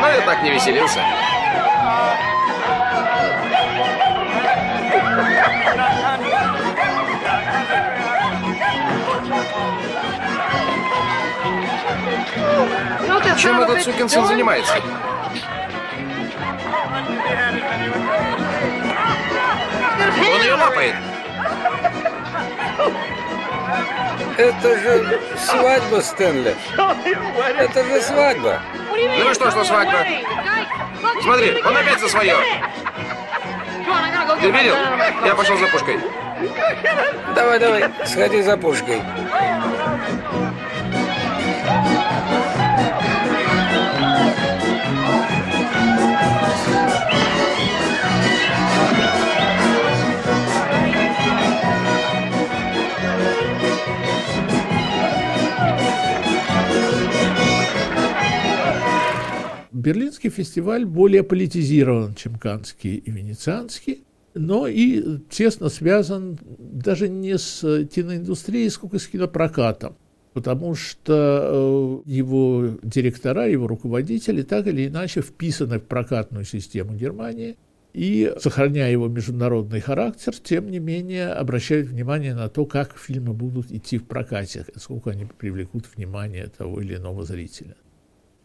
Давно 0.09 0.21
я 0.21 0.25
так 0.25 0.41
не 0.41 0.51
веселился. 0.51 0.99
Чем 13.37 13.61
этот 13.61 13.83
сукин 13.83 14.09
сын 14.09 14.25
занимается? 14.25 14.73
Он 20.17 20.41
ее 20.41 20.55
лапает. 20.55 20.95
Это 24.37 24.79
же 24.79 25.21
свадьба, 25.37 26.01
Стэнли. 26.01 26.55
Это 27.59 27.83
же 27.83 28.01
свадьба. 28.01 28.59
Ну 29.07 29.31
и 29.31 29.33
что, 29.33 29.51
что 29.51 29.63
свадьба? 29.63 30.05
Смотри, 31.21 31.61
он 31.63 31.77
опять 31.77 31.99
за 31.99 32.09
свое. 32.09 32.35
Ты 34.41 34.51
видел? 34.51 34.75
Я 35.25 35.35
пошел 35.35 35.57
за 35.57 35.67
пушкой. 35.67 35.99
Давай, 37.35 37.59
давай, 37.59 37.89
сходи 38.05 38.41
за 38.41 38.57
пушкой. 38.57 39.01
Берлинский 59.79 60.29
фестиваль 60.29 60.85
более 60.85 61.23
политизирован, 61.23 62.13
чем 62.13 62.35
Каннский 62.35 62.95
и 62.95 63.11
Венецианский, 63.11 64.03
но 64.33 64.67
и 64.67 65.19
тесно 65.29 65.69
связан 65.69 66.37
даже 66.57 67.09
не 67.09 67.37
с 67.37 67.61
киноиндустрией, 67.85 68.69
сколько 68.69 68.99
с 68.99 69.07
кинопрокатом. 69.07 69.95
потому 70.33 70.75
что 70.75 72.03
э, 72.05 72.09
его 72.09 72.77
директора, 72.83 73.47
его 73.47 73.67
руководители 73.67 74.43
так 74.43 74.67
или 74.67 74.87
иначе 74.87 75.21
вписаны 75.21 75.79
в 75.79 75.83
прокатную 75.83 76.45
систему 76.45 76.95
Германии 76.95 77.57
и, 77.93 78.31
сохраняя 78.39 78.91
его 78.91 79.07
международный 79.07 79.79
характер, 79.79 80.33
тем 80.35 80.69
не 80.69 80.79
менее 80.79 81.29
обращают 81.29 81.87
внимание 81.87 82.35
на 82.35 82.47
то, 82.47 82.65
как 82.65 82.97
фильмы 82.97 83.33
будут 83.33 83.71
идти 83.71 83.97
в 83.97 84.05
прокате, 84.05 84.65
сколько 84.75 85.09
они 85.11 85.25
привлекут 85.25 85.85
внимание 85.95 86.47
того 86.47 86.79
или 86.79 86.95
иного 86.95 87.25
зрителя. 87.25 87.75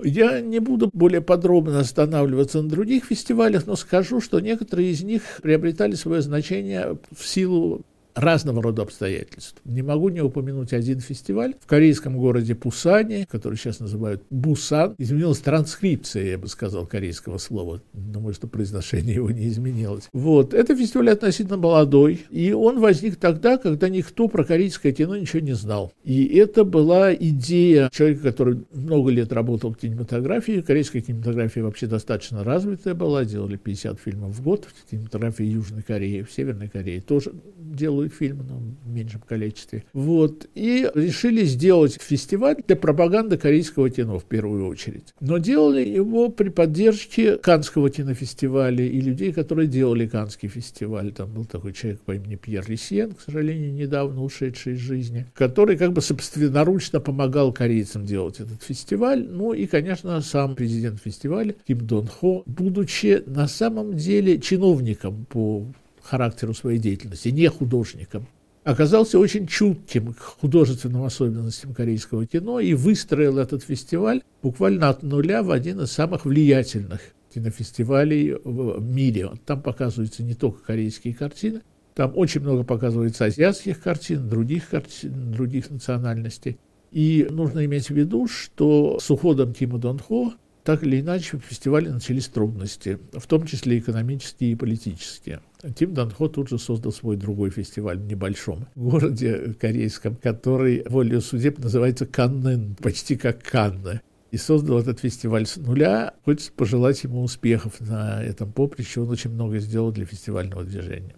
Я 0.03 0.41
не 0.41 0.59
буду 0.59 0.91
более 0.93 1.21
подробно 1.21 1.81
останавливаться 1.81 2.61
на 2.63 2.69
других 2.69 3.05
фестивалях, 3.05 3.67
но 3.67 3.77
скажу, 3.77 4.21
что 4.21 4.41
некоторые 4.41 4.91
из 4.91 5.03
них 5.03 5.41
приобретали 5.43 5.95
свое 5.95 6.21
значение 6.21 6.99
в 7.17 7.27
силу 7.27 7.83
разного 8.15 8.63
рода 8.63 8.83
обстоятельств. 8.83 9.61
Не 9.65 9.83
могу 9.83 10.09
не 10.09 10.21
упомянуть 10.21 10.73
один 10.73 11.01
фестиваль 11.01 11.55
в 11.61 11.67
корейском 11.67 12.17
городе 12.19 12.55
Пусане, 12.55 13.27
который 13.31 13.57
сейчас 13.57 13.81
называют 13.81 14.23
Бусан. 14.31 14.95
Изменилась 14.99 15.39
транскрипция, 15.39 16.25
я 16.25 16.39
бы 16.39 16.49
сказал, 16.49 16.87
корейского 16.87 17.39
слова. 17.39 17.83
Думаю, 17.93 18.35
что 18.35 18.47
произношение 18.47 19.17
его 19.17 19.31
не 19.31 19.49
изменилось. 19.49 20.09
Вот. 20.13 20.55
Это 20.55 20.77
фестиваль 20.77 21.11
относительно 21.11 21.57
молодой, 21.57 22.25
и 22.31 22.53
он 22.53 22.81
возник 22.81 23.17
тогда, 23.17 23.59
когда 23.59 23.89
никто 23.89 24.29
про 24.29 24.45
корейское 24.45 24.93
кино 24.93 25.17
ничего 25.17 25.41
не 25.41 25.55
знал. 25.55 25.93
И 26.05 26.27
это 26.37 26.65
была 26.65 27.15
идея 27.15 27.91
человека, 27.93 28.23
который 28.23 28.65
много 28.73 29.11
лет 29.11 29.33
работал 29.33 29.73
в 29.73 29.77
кинематографии. 29.77 30.61
Корейская 30.61 31.01
кинематография 31.01 31.63
вообще 31.63 31.87
достаточно 31.87 32.45
развитая 32.45 32.95
была, 32.95 33.25
делали 33.25 33.57
50 33.57 33.99
фильмов 33.99 34.37
в 34.37 34.43
год. 34.43 34.67
В 34.67 34.91
кинематографии 34.91 35.45
Южной 35.45 35.83
Кореи, 35.83 36.23
в 36.23 36.33
Северной 36.33 36.69
Корее 36.69 37.01
тоже 37.01 37.33
делают 37.57 38.04
делают 38.05 38.15
фильмы, 38.15 38.45
но 38.49 38.63
в 38.85 38.89
меньшем 38.89 39.21
количестве. 39.21 39.85
Вот. 39.93 40.47
И 40.55 40.89
решили 40.95 41.45
сделать 41.45 41.99
фестиваль 42.01 42.57
для 42.67 42.77
пропаганды 42.77 43.37
корейского 43.37 43.91
кино 43.91 44.19
в 44.19 44.25
первую 44.25 44.67
очередь. 44.69 45.15
Но 45.21 45.39
делали 45.39 45.87
его 45.87 46.29
при 46.29 46.51
поддержке 46.51 47.37
Канского 47.37 47.91
кинофестиваля 47.91 48.85
и 48.85 49.01
людей, 49.01 49.33
которые 49.33 49.69
делали 49.69 50.07
Канский 50.07 50.49
фестиваль. 50.49 51.13
Там 51.13 51.33
был 51.33 51.45
такой 51.45 51.73
человек 51.73 52.01
по 52.01 52.13
имени 52.13 52.37
Пьер 52.37 52.65
Лисьен, 52.69 53.13
к 53.13 53.21
сожалению, 53.21 53.73
недавно 53.73 54.23
ушедший 54.23 54.75
из 54.75 54.79
жизни, 54.79 55.27
который 55.35 55.77
как 55.77 55.93
бы 55.93 56.01
собственноручно 56.01 57.01
помогал 57.01 57.53
корейцам 57.53 58.05
делать 58.05 58.41
этот 58.41 58.63
фестиваль. 58.63 59.27
Ну 59.27 59.53
и, 59.53 59.67
конечно, 59.67 60.21
сам 60.21 60.55
президент 60.55 61.01
фестиваля 61.01 61.55
Ким 61.67 61.87
Дон 61.87 62.07
Хо, 62.07 62.43
будучи 62.47 63.23
на 63.27 63.49
самом 63.49 63.97
деле 63.97 64.39
чиновником 64.39 65.27
по 65.29 65.67
характеру 66.05 66.55
своей 66.55 66.79
деятельности, 66.79 67.29
не 67.29 67.49
художником, 67.49 68.27
оказался 68.65 69.19
очень 69.19 69.47
чутким 69.47 70.15
к 70.15 70.21
художественным 70.21 71.05
особенностям 71.05 71.75
корейского 71.75 72.27
кино 72.27 72.61
и 72.61 72.75
выстроил 72.75 73.39
этот 73.39 73.63
фестиваль 73.63 74.23
буквально 74.43 74.89
от 74.89 75.03
нуля 75.03 75.43
в 75.43 75.51
один 75.51 75.81
из 75.81 75.93
самых 75.93 76.25
влиятельных 76.25 77.01
кинофестивалей 77.35 78.37
в 78.45 78.81
мире. 78.81 79.33
Там 79.45 79.61
показываются 79.63 80.23
не 80.23 80.35
только 80.35 80.63
корейские 80.65 81.15
картины, 81.15 81.63
там 81.95 82.13
очень 82.17 82.41
много 82.41 82.65
показывается 82.65 83.27
азиатских 83.27 83.81
картин, 83.81 84.29
других 84.29 84.69
картин, 84.69 85.33
других 85.33 85.71
национальностей. 85.71 86.59
И 86.91 87.27
нужно 87.31 87.65
иметь 87.65 87.89
в 87.89 87.95
виду, 87.95 88.27
что 88.29 88.99
с 89.01 89.11
уходом 89.11 89.53
Кима 89.53 89.79
Дон 89.79 89.99
Хо 89.99 90.33
так 90.65 90.83
или 90.83 91.01
иначе 91.01 91.37
в 91.37 91.45
фестивале 91.45 91.93
начались 91.93 92.27
трудности, 92.27 92.99
в 93.13 93.27
том 93.27 93.47
числе 93.47 93.79
экономические 93.79 94.53
и 94.53 94.57
политические. 94.57 95.41
Тим 95.77 95.95
Данхо 95.95 96.29
тут 96.29 96.49
же 96.49 96.59
создал 96.59 96.91
свой 96.91 97.17
другой 97.17 97.51
фестиваль 97.51 97.99
в 97.99 98.07
небольшом 98.07 98.67
городе 98.75 99.55
корейском, 99.61 100.17
который 100.17 100.83
волею 100.89 101.21
судеб 101.21 101.59
называется 101.59 102.07
Каннен, 102.07 102.77
почти 102.77 103.17
как 103.17 103.43
Канны. 103.43 104.01
И 104.31 104.37
создал 104.37 104.81
этот 104.81 104.99
фестиваль 104.99 105.47
с 105.47 105.57
нуля. 105.57 106.15
Хочется 106.25 106.51
пожелать 106.51 107.05
ему 107.05 107.23
успехов 107.23 107.79
на 107.79 108.21
этом 108.21 108.51
поприще. 108.51 109.01
Он 109.01 109.11
очень 109.11 109.31
много 109.31 109.61
сделал 109.61 109.93
для 109.93 110.07
фестивального 110.07 110.65
движения. 110.65 111.15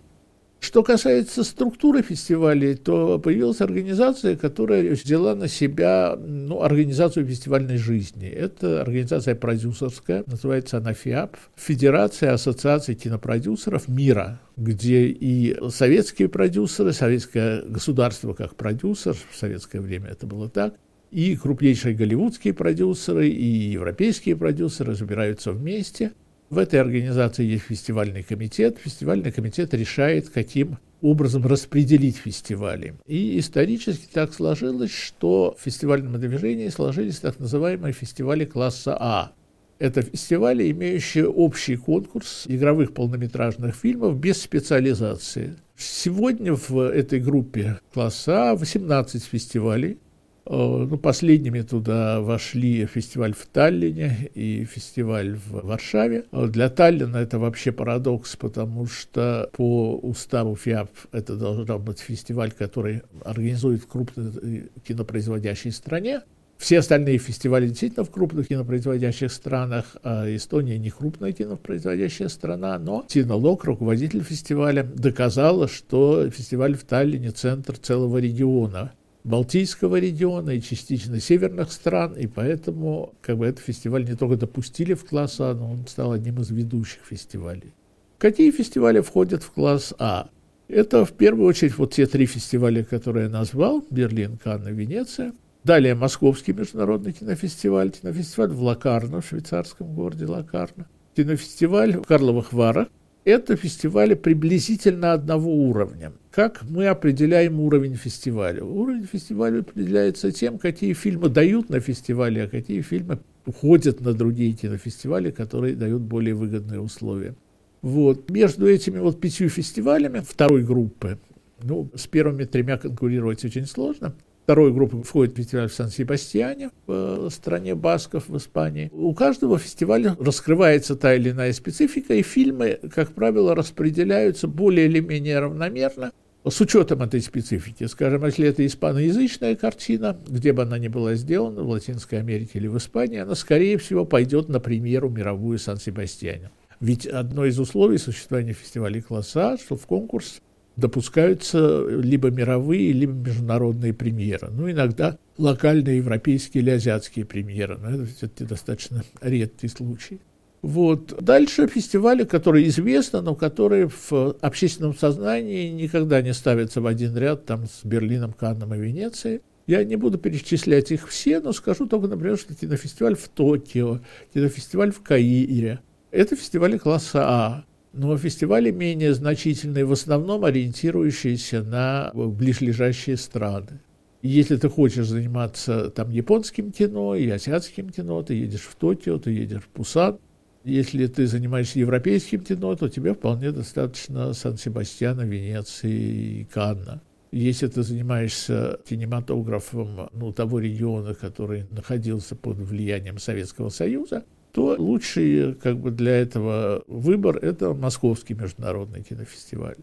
Что 0.59 0.83
касается 0.83 1.45
структуры 1.45 2.03
фестивалей, 2.03 2.75
то 2.75 3.19
появилась 3.19 3.61
организация, 3.61 4.37
которая 4.37 4.90
взяла 4.90 5.35
на 5.35 5.49
себя 5.49 6.16
ну, 6.19 6.62
организацию 6.62 7.27
фестивальной 7.27 7.77
жизни. 7.77 8.27
Это 8.29 8.81
организация 8.81 9.35
продюсерская, 9.35 10.25
называется 10.27 10.79
она 10.79 10.92
ФИАП, 10.92 11.37
Федерация 11.57 12.33
ассоциаций 12.33 12.95
кинопродюсеров 12.95 13.87
мира, 13.88 14.40
где 14.57 15.07
и 15.07 15.57
советские 15.71 16.29
продюсеры, 16.29 16.92
советское 16.92 17.62
государство 17.62 18.33
как 18.33 18.57
продюсер, 18.57 19.14
в 19.31 19.37
советское 19.37 19.81
время 19.81 20.09
это 20.09 20.27
было 20.27 20.49
так, 20.49 20.75
и 21.11 21.37
крупнейшие 21.37 21.95
голливудские 21.95 22.55
продюсеры, 22.55 23.29
и 23.29 23.45
европейские 23.45 24.37
продюсеры 24.37 24.97
собираются 24.97 25.53
вместе– 25.53 26.12
в 26.48 26.59
этой 26.59 26.80
организации 26.80 27.44
есть 27.44 27.64
фестивальный 27.64 28.22
комитет. 28.22 28.78
Фестивальный 28.78 29.32
комитет 29.32 29.74
решает, 29.74 30.30
каким 30.30 30.78
образом 31.02 31.44
распределить 31.46 32.16
фестивали. 32.16 32.94
И 33.06 33.38
исторически 33.38 34.06
так 34.12 34.32
сложилось, 34.32 34.92
что 34.92 35.56
в 35.59 35.62
фестивальном 35.62 36.20
движении 36.20 36.68
сложились 36.68 37.18
так 37.18 37.38
называемые 37.38 37.92
фестивали 37.92 38.44
класса 38.44 38.96
А. 38.98 39.32
Это 39.78 40.02
фестивали, 40.02 40.70
имеющие 40.70 41.28
общий 41.28 41.76
конкурс 41.76 42.44
игровых 42.46 42.94
полнометражных 42.94 43.74
фильмов 43.74 44.18
без 44.18 44.40
специализации. 44.40 45.56
Сегодня 45.76 46.54
в 46.54 46.78
этой 46.78 47.20
группе 47.20 47.78
класса 47.92 48.52
А 48.52 48.54
18 48.54 49.22
фестивалей, 49.24 49.98
Э, 49.98 50.06
ну, 50.48 50.96
последними 50.98 51.62
туда 51.62 52.20
вошли 52.20 52.87
фестиваль 52.87 53.35
в 53.35 53.46
Таллине 53.46 54.30
и 54.35 54.64
фестиваль 54.64 55.35
в 55.35 55.66
Варшаве. 55.66 56.24
Э, 56.30 56.46
для 56.46 56.68
Таллина 56.68 57.16
это 57.16 57.38
вообще 57.38 57.72
парадокс, 57.72 58.37
потому 58.37 58.87
что 58.87 59.50
по 59.52 59.96
уставу 59.96 60.54
ФИАП 60.54 60.90
это 61.12 61.37
должен 61.37 61.66
быть 61.82 61.98
фестиваль, 61.98 62.52
который 62.52 63.02
организует 63.24 63.82
в 63.82 63.87
крупной 63.88 64.26
э, 64.40 64.62
кинопроизводящей 64.87 65.72
стране. 65.72 66.20
Все 66.59 66.78
остальные 66.78 67.18
фестивали 67.18 67.68
действительно 67.68 68.04
в 68.04 68.11
крупных 68.11 68.48
кинопроизводящих 68.48 69.30
странах, 69.30 69.96
а 70.02 70.24
Эстония 70.35 70.78
не 70.78 70.90
крупная 70.90 71.32
кинопроизводящая 71.32 72.28
страна, 72.28 72.78
но 72.78 73.04
Тина 73.09 73.35
Лок, 73.35 73.64
руководитель 73.64 74.22
фестиваля, 74.22 74.82
доказала, 74.82 75.68
что 75.68 76.30
фестиваль 76.30 76.74
в 76.74 76.85
Таллине– 76.85 77.30
центр 77.32 77.76
целого 77.76 78.18
региона– 78.18 78.92
Балтийского 79.27 79.97
региона 79.97 80.51
и 80.51 80.61
частично 80.61 81.19
северных 81.19 81.73
стран, 81.73 82.15
и 82.15 82.29
поэтому 82.29 83.12
как 83.21 83.39
бы, 83.39 83.47
этот 83.47 83.65
фестиваль 83.65 84.05
не 84.05 84.15
только 84.15 84.37
допустили 84.37 84.95
в 84.95 85.05
класс 85.05 85.41
А, 85.41 85.53
но 85.53 85.73
он 85.73 85.85
стал 85.89 86.12
одним 86.12 86.41
из 86.41 86.51
ведущих 86.51 87.01
фестивалей. 87.05 87.75
Какие 88.19 88.53
фестивали 88.53 89.01
входят 89.01 89.43
в 89.43 89.51
класс 89.51 89.93
А? 89.99 90.29
Это 90.69 91.05
в 91.05 91.11
первую 91.11 91.49
очередь 91.49 91.77
вот 91.77 91.93
те 91.95 92.07
три 92.07 92.27
фестиваля, 92.27 92.85
которые 92.85 93.25
я 93.25 93.31
назвал, 93.31 93.85
Берлин, 93.91 94.39
Канн 94.39 94.69
и 94.69 94.73
Венеция. 94.73 95.33
Далее 95.65 95.97
Московский 95.97 96.53
международный 96.53 97.12
кинофестиваль, 97.12 97.91
кинофестиваль 97.91 98.51
в 98.51 98.62
Лакарно, 98.62 99.23
в 99.23 99.27
швейцарском 99.27 99.93
городе 99.93 100.27
Лакарно, 100.27 100.87
кинофестиваль 101.17 101.97
в 101.97 102.03
Карловых 102.03 102.53
Варах, 102.53 102.87
это 103.25 103.57
фестивали 103.57 104.15
приблизительно 104.15 105.12
одного 105.12 105.53
уровня. 105.53 106.12
Как 106.37 106.64
мы 106.68 106.87
определяем 106.88 107.61
уровень 107.61 107.94
фестиваля? 107.94 108.62
Уровень 108.62 109.07
фестиваля 109.07 109.61
определяется 109.61 110.31
тем, 110.31 110.59
какие 110.59 110.92
фильмы 110.92 111.31
дают 111.31 111.70
на 111.70 111.81
фестивале, 111.81 112.42
а 112.42 112.46
какие 112.46 112.83
фильмы 112.83 113.20
уходят 113.46 114.03
на 114.03 114.12
другие 114.12 114.53
кинофестивали, 114.53 115.31
которые 115.31 115.75
дают 115.75 116.03
более 116.03 116.35
выгодные 116.35 116.79
условия. 116.79 117.35
Вот. 117.81 118.29
Между 118.29 118.68
этими 118.68 118.99
вот 118.99 119.18
пятью 119.18 119.49
фестивалями 119.49 120.20
второй 120.20 120.62
группы, 120.62 121.18
ну, 121.62 121.90
с 121.94 122.07
первыми 122.07 122.44
тремя 122.44 122.77
конкурировать 122.77 123.42
очень 123.42 123.64
сложно, 123.64 124.14
второй 124.44 124.75
группы 124.75 125.03
входит 125.05 125.38
фестиваль 125.38 125.70
в 125.70 125.72
Сан-Себастьяне, 125.72 126.68
в 126.87 127.29
э, 127.29 127.31
стране 127.31 127.75
Басков, 127.75 128.29
в 128.29 128.37
Испании. 128.37 128.90
У 128.92 129.14
каждого 129.14 129.59
фестиваля 129.59 130.14
раскрывается 130.20 130.96
та 130.96 131.14
или 131.14 131.31
иная 131.31 131.55
специфика, 131.55 132.12
и 132.12 132.20
фильмы, 132.20 132.79
как 132.94 133.14
правило, 133.14 133.55
распределяются 133.55 134.46
более 134.46 134.85
или 134.85 135.01
менее 135.01 135.38
равномерно 135.38 136.12
с 136.50 136.61
учетом 136.61 137.02
этой 137.02 137.20
специфики. 137.20 137.85
Скажем, 137.85 138.24
если 138.24 138.46
это 138.48 138.64
испаноязычная 138.64 139.56
картина, 139.56 140.16
где 140.26 140.52
бы 140.52 140.62
она 140.62 140.78
ни 140.78 140.88
была 140.88 141.14
сделана, 141.14 141.62
в 141.62 141.68
Латинской 141.68 142.20
Америке 142.20 142.52
или 142.54 142.68
в 142.68 142.76
Испании, 142.76 143.18
она, 143.18 143.35
скорее 143.35 143.78
всего, 143.78 144.04
пойдет 144.04 144.48
на 144.48 144.61
премьеру 144.61 145.09
мировую 145.09 145.59
Сан-Себастьяне. 145.59 146.50
Ведь 146.80 147.06
одно 147.06 147.46
из 147.46 147.59
условий 147.59 147.98
существования 147.98 148.52
фестиваля 148.52 149.00
класса, 149.00 149.56
что 149.59 149.76
в 149.76 149.87
конкурс 149.87 150.40
допускаются 150.76 151.87
либо 151.88 152.30
мировые, 152.30 152.92
либо 152.92 153.12
международные 153.12 153.94
премьеры. 153.94 154.48
Ну, 154.50 154.70
иногда 154.70 155.18
локальные 155.38 155.98
европейские 155.98 156.62
или 156.62 156.70
азиатские 156.70 157.24
премьеры, 157.24 157.78
но 157.78 157.90
это 157.90 158.06
все-таки 158.06 158.44
достаточно 158.44 159.02
редкий 159.22 159.68
случай. 159.68 160.20
Вот. 160.62 161.23
Дальше 161.23 161.66
фестивали, 161.69 162.25
которые 162.25 162.69
известны, 162.69 163.21
но 163.21 163.35
которые 163.35 163.88
в 163.88 164.37
общественном 164.40 164.97
сознании 164.97 165.69
никогда 165.71 166.23
не 166.23 166.35
ставятся 166.35 166.81
в 166.81 166.87
один 166.87 167.16
ряд 167.16 167.47
там, 167.47 167.66
с 167.66 167.85
Берлином, 167.85 168.33
Канном 168.33 168.75
и 168.75 168.79
Венецией. 168.79 169.42
Я 169.66 169.83
не 169.85 169.97
буду 169.97 170.19
перечислять 170.19 170.92
их 170.92 171.09
все, 171.09 171.40
но 171.40 171.53
скажу 171.53 171.87
только, 171.87 172.07
например, 172.07 172.38
что 172.38 172.55
кинофестиваль 172.55 173.16
в 173.16 173.29
Токио, 173.29 174.01
кинофестиваль 174.33 174.92
в 174.92 175.03
Каире. 175.03 175.81
Это 176.11 176.37
фестивали 176.37 176.79
класса 176.79 177.25
А. 177.25 177.64
Но 177.92 178.16
фестивали 178.16 178.71
менее 178.71 179.14
значительные, 179.14 179.85
в 179.87 179.92
основном 179.92 180.45
ориентирующиеся 180.45 181.62
на 181.62 182.11
ближлежащие 182.14 183.16
страны. 183.16 183.81
Если 184.23 184.57
ты 184.57 184.69
хочешь 184.69 185.07
заниматься 185.07 185.90
там 185.90 186.11
японским 186.11 186.73
кино 186.73 187.14
и 187.14 187.29
азиатским 187.29 187.90
кино, 187.90 188.23
ты 188.23 188.35
едешь 188.35 188.62
в 188.62 188.75
Токио, 188.77 189.19
ты 189.19 189.31
едешь 189.31 189.62
в 189.62 189.69
Пусан. 189.69 190.19
Если 190.66 191.07
ты 191.07 191.29
занимаешься 191.29 191.79
европейским 191.79 192.40
кино, 192.40 192.74
то 192.74 192.88
тебе 192.88 193.14
вполне 193.14 193.52
достаточно 193.52 194.33
Сан-Себастьяна, 194.33 195.20
Венеции 195.20 196.40
и 196.40 196.44
Канна. 196.44 197.00
Если 197.31 197.68
ты 197.68 197.85
занимаешься 197.85 198.81
кинематографом 198.85 200.11
ну, 200.12 200.33
того 200.33 200.59
региона, 200.59 201.14
который 201.14 201.66
находился 201.70 202.35
под 202.35 202.57
влиянием 202.57 203.18
Советского 203.18 203.68
Союза, 203.68 204.24
то 204.50 204.74
лучший 204.76 205.55
как 205.55 205.79
бы, 205.79 205.92
для 205.92 206.16
этого 206.16 206.83
выбор– 206.88 207.37
это 207.42 207.72
Московский 207.72 208.35
международный 208.35 209.05
кинофестиваль. 209.05 209.76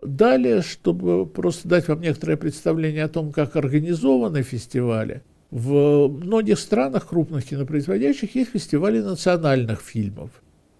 Далее, 0.00 0.62
чтобы 0.62 1.26
просто 1.26 1.68
дать 1.68 1.88
вам 1.88 2.00
некоторое 2.00 2.38
представление 2.38 3.04
о 3.04 3.08
том, 3.08 3.32
как 3.32 3.54
организованы 3.54 4.40
фестивали, 4.44 5.22
в 5.50 6.08
многих 6.08 6.58
странах 6.58 7.08
крупных 7.08 7.44
кинопроизводящих 7.44 8.34
есть 8.34 8.50
фестивали 8.50 9.00
национальных 9.00 9.80
фильмов. 9.80 10.30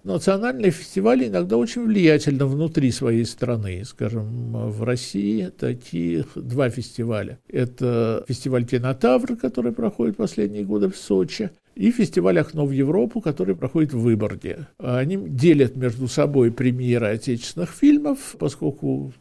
Национальные 0.02 0.70
фестивали 0.70 1.28
иногда 1.28 1.58
очень 1.58 1.84
влиятельны 1.84 2.46
внутри 2.46 2.90
своей 2.90 3.26
страны. 3.26 3.84
Скажем, 3.84 4.70
в 4.70 4.82
России 4.82 5.48
таких 5.48 6.28
два 6.36 6.70
фестиваля. 6.70 7.38
Это 7.48 8.24
фестиваль 8.26 8.64
«Кинотавр», 8.64 9.36
который 9.36 9.72
проходит 9.72 10.16
последние 10.16 10.64
годы 10.64 10.88
в 10.88 10.96
Сочи, 10.96 11.50
и 11.74 11.90
фестиваль 11.90 12.38
«Окно 12.38 12.64
в 12.64 12.70
Европу», 12.70 13.20
который 13.20 13.54
проходит 13.54 13.92
в 13.92 14.00
Выборге. 14.00 14.68
Они 14.78 15.16
делят 15.16 15.76
между 15.76 16.08
собой 16.08 16.50
премьеры 16.50 17.08
отечественных 17.08 17.70
фильмов, 17.70 18.36
поскольку 18.38 19.12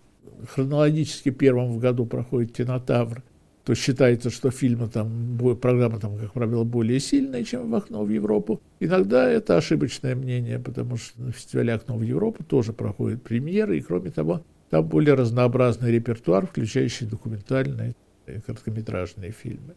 хронологически 0.48 1.30
первым 1.30 1.74
в 1.74 1.80
году 1.80 2.06
проходит 2.06 2.54
«Кинотавр», 2.54 3.22
то 3.70 3.76
считается, 3.76 4.32
что 4.32 4.50
фильмы 4.50 4.88
там, 4.88 5.38
программа 5.62 6.00
там, 6.00 6.18
как 6.18 6.34
правило, 6.34 6.64
более 6.64 7.00
сильная, 7.00 7.44
чем 7.44 7.70
в 7.70 7.76
«Окно 7.76 8.04
в 8.04 8.10
Европу». 8.10 8.60
Иногда 8.80 9.30
это 9.30 9.58
ошибочное 9.58 10.16
мнение, 10.16 10.58
потому 10.58 10.98
что 10.98 11.22
на 11.22 11.32
фестивале 11.32 11.74
«Окно 11.74 11.96
в 11.96 12.02
Европу» 12.02 12.44
тоже 12.44 12.74
проходят 12.74 13.22
премьеры, 13.22 13.78
и, 13.78 13.82
кроме 13.82 14.10
того, 14.10 14.42
там 14.72 14.88
более 14.88 15.14
разнообразный 15.14 15.92
репертуар, 15.92 16.48
включающий 16.48 17.06
документальные 17.06 17.96
и 18.26 18.40
короткометражные 18.40 19.30
фильмы. 19.30 19.76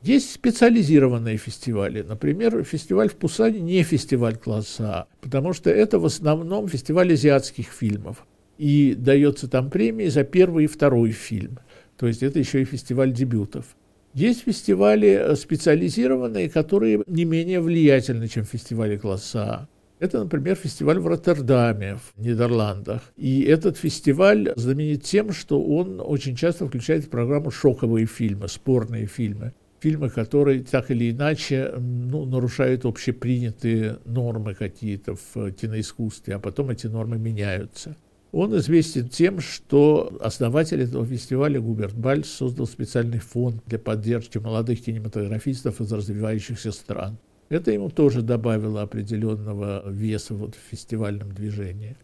Есть 0.00 0.32
специализированные 0.32 1.36
фестивали. 1.36 2.00
Например, 2.00 2.64
фестиваль 2.64 3.10
в 3.10 3.16
Пусане 3.16 3.60
не 3.60 3.82
фестиваль 3.82 4.36
класса 4.36 4.84
А, 4.88 5.06
потому 5.20 5.52
что 5.52 5.68
это 5.68 5.98
в 5.98 6.06
основном 6.06 6.68
фестиваль 6.68 7.12
азиатских 7.12 7.66
фильмов. 7.66 8.24
И 8.56 8.94
дается 8.94 9.46
там 9.46 9.68
премии 9.68 10.08
за 10.08 10.24
первый 10.24 10.64
и 10.64 10.68
второй 10.68 11.10
фильм. 11.10 11.58
То 11.98 12.06
есть 12.06 12.22
это 12.22 12.38
еще 12.38 12.62
и 12.62 12.64
фестиваль 12.64 13.12
дебютов. 13.12 13.76
Есть 14.14 14.44
фестивали 14.44 15.08
э, 15.08 15.36
специализированные, 15.36 16.48
которые 16.48 17.02
не 17.06 17.24
менее 17.24 17.60
влиятельны, 17.60 18.28
чем 18.28 18.44
фестивали 18.44 18.96
класса 18.96 19.42
А. 19.44 19.68
Это, 19.98 20.18
например, 20.18 20.56
фестиваль 20.56 20.98
в 20.98 21.06
Роттердаме, 21.06 21.96
в 21.96 22.20
Нидерландах. 22.20 23.00
И 23.16 23.42
этот 23.42 23.78
фестиваль 23.78 24.52
знаменит 24.56 25.04
тем, 25.04 25.32
что 25.32 25.62
он 25.62 26.02
очень 26.04 26.36
часто 26.36 26.66
включает 26.66 27.04
в 27.04 27.08
программу 27.08 27.50
шоковые 27.50 28.06
фильмы, 28.06 28.48
спорные 28.48 29.06
фильмы 29.06 29.52
фильмы, 29.80 30.10
которые 30.10 30.62
так 30.62 30.90
или 30.90 31.10
иначе 31.10 31.72
ну, 31.78 32.24
нарушают 32.24 32.84
общепринятые 32.84 33.98
нормы 34.04 34.54
какие-то 34.54 35.14
в 35.14 35.52
киноискусстве, 35.52 36.34
а 36.34 36.38
потом 36.38 36.70
эти 36.70 36.88
нормы 36.88 37.18
меняются. 37.18 37.96
Он 38.36 38.54
известен 38.58 39.08
тем, 39.08 39.40
что 39.40 40.14
основатель 40.20 40.82
этого 40.82 41.06
фестиваля 41.06 41.58
Губерт 41.58 41.94
Бальц 41.94 42.28
создал 42.28 42.66
специальный 42.66 43.18
фонд 43.18 43.62
для 43.64 43.78
поддержки 43.78 44.36
молодых 44.36 44.82
кинематографистов 44.82 45.80
из 45.80 45.90
развивающихся 45.90 46.70
стран. 46.70 47.16
Это 47.48 47.70
ему 47.70 47.88
тоже 47.88 48.20
добавило 48.20 48.82
определенного 48.82 49.88
веса 49.88 50.34
вот 50.34 50.54
в 50.54 50.58
фестивальном 50.70 51.32
движении. 51.32 51.96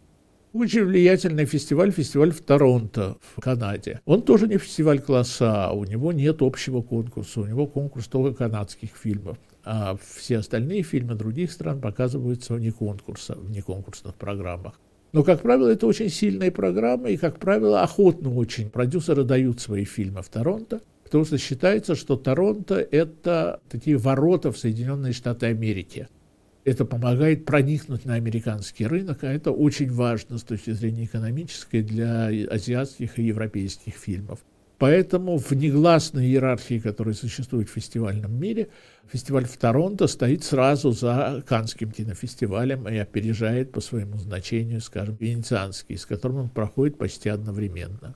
Очень 0.53 0.85
влиятельный 0.85 1.45
фестиваль, 1.45 1.91
фестиваль 1.91 2.31
в 2.31 2.41
Торонто, 2.41 3.17
в 3.21 3.39
Канаде. 3.39 4.01
Он 4.05 4.23
тоже 4.23 4.47
не 4.47 4.57
фестиваль 4.57 5.01
класса 5.01 5.67
А, 5.67 5.71
у 5.73 5.83
него 5.83 6.13
нет 6.13 6.41
общего 6.41 6.81
конкурса, 6.81 7.41
у 7.41 7.45
него 7.45 7.67
конкурс 7.67 8.07
только 8.07 8.35
канадских 8.35 8.89
фильмов. 8.95 9.37
А 9.63 9.95
все 10.15 10.39
остальные 10.39 10.81
фильмы 10.81 11.13
других 11.13 11.51
стран 11.51 11.79
показываются 11.79 12.55
вне 12.55 12.71
конкурса, 12.71 13.35
в 13.35 13.51
неконкурсных 13.51 14.15
программах. 14.15 14.73
Но, 15.13 15.23
как 15.23 15.41
правило, 15.41 15.69
это 15.69 15.87
очень 15.87 16.09
сильные 16.09 16.51
программы, 16.51 17.13
и, 17.13 17.17
как 17.17 17.39
правило, 17.39 17.81
охотно 17.81 18.33
очень 18.33 18.69
продюсеры 18.69 19.23
дают 19.23 19.61
свои 19.61 19.85
фильмы 19.85 20.21
в 20.21 20.29
Торонто, 20.29 20.81
потому 21.03 21.23
что 21.23 21.37
считается, 21.37 21.95
что 21.95 22.17
Торонто– 22.17 22.75
это 22.91 23.61
такие 23.69 23.97
ворота 23.97 24.51
в 24.51 24.57
Соединенные 24.57 25.13
Штаты 25.13 25.45
Америки– 25.45 26.07
это 26.65 26.85
помогает 26.85 27.45
проникнуть 27.45 28.05
на 28.05 28.15
американский 28.15 28.87
рынок, 28.87 29.23
а 29.23 29.31
это 29.31 29.51
очень 29.51 29.91
важно 29.91 30.37
с 30.37 30.43
точки 30.43 30.71
зрения 30.71 31.05
экономической 31.05 31.81
для 31.81 32.27
азиатских 32.27 33.19
и 33.19 33.23
европейских 33.23 33.95
фильмов. 33.95 34.39
Поэтому 34.83 35.37
в 35.37 35.49
негласной 35.53 36.25
иерархии, 36.25 36.77
которая 36.77 37.15
существует 37.15 37.69
в 37.69 37.71
фестивальном 37.71 38.37
мире, 38.37 38.67
фестиваль 39.09 39.45
в 39.45 39.55
Торонто 39.55 40.07
стоит 40.07 40.43
сразу 40.43 40.91
за 40.91 41.41
Канским 41.47 41.89
кинофестивалем 41.89 42.89
и 42.89 42.97
опережает 42.97 43.71
по 43.71 43.79
своему 43.79 44.17
значению, 44.17 44.81
скажем, 44.81 45.15
Венецианский, 45.17 45.95
с 45.95 46.05
которым 46.05 46.37
он 46.37 46.49
проходит 46.49 46.97
почти 46.97 47.29
одновременно. 47.29 48.13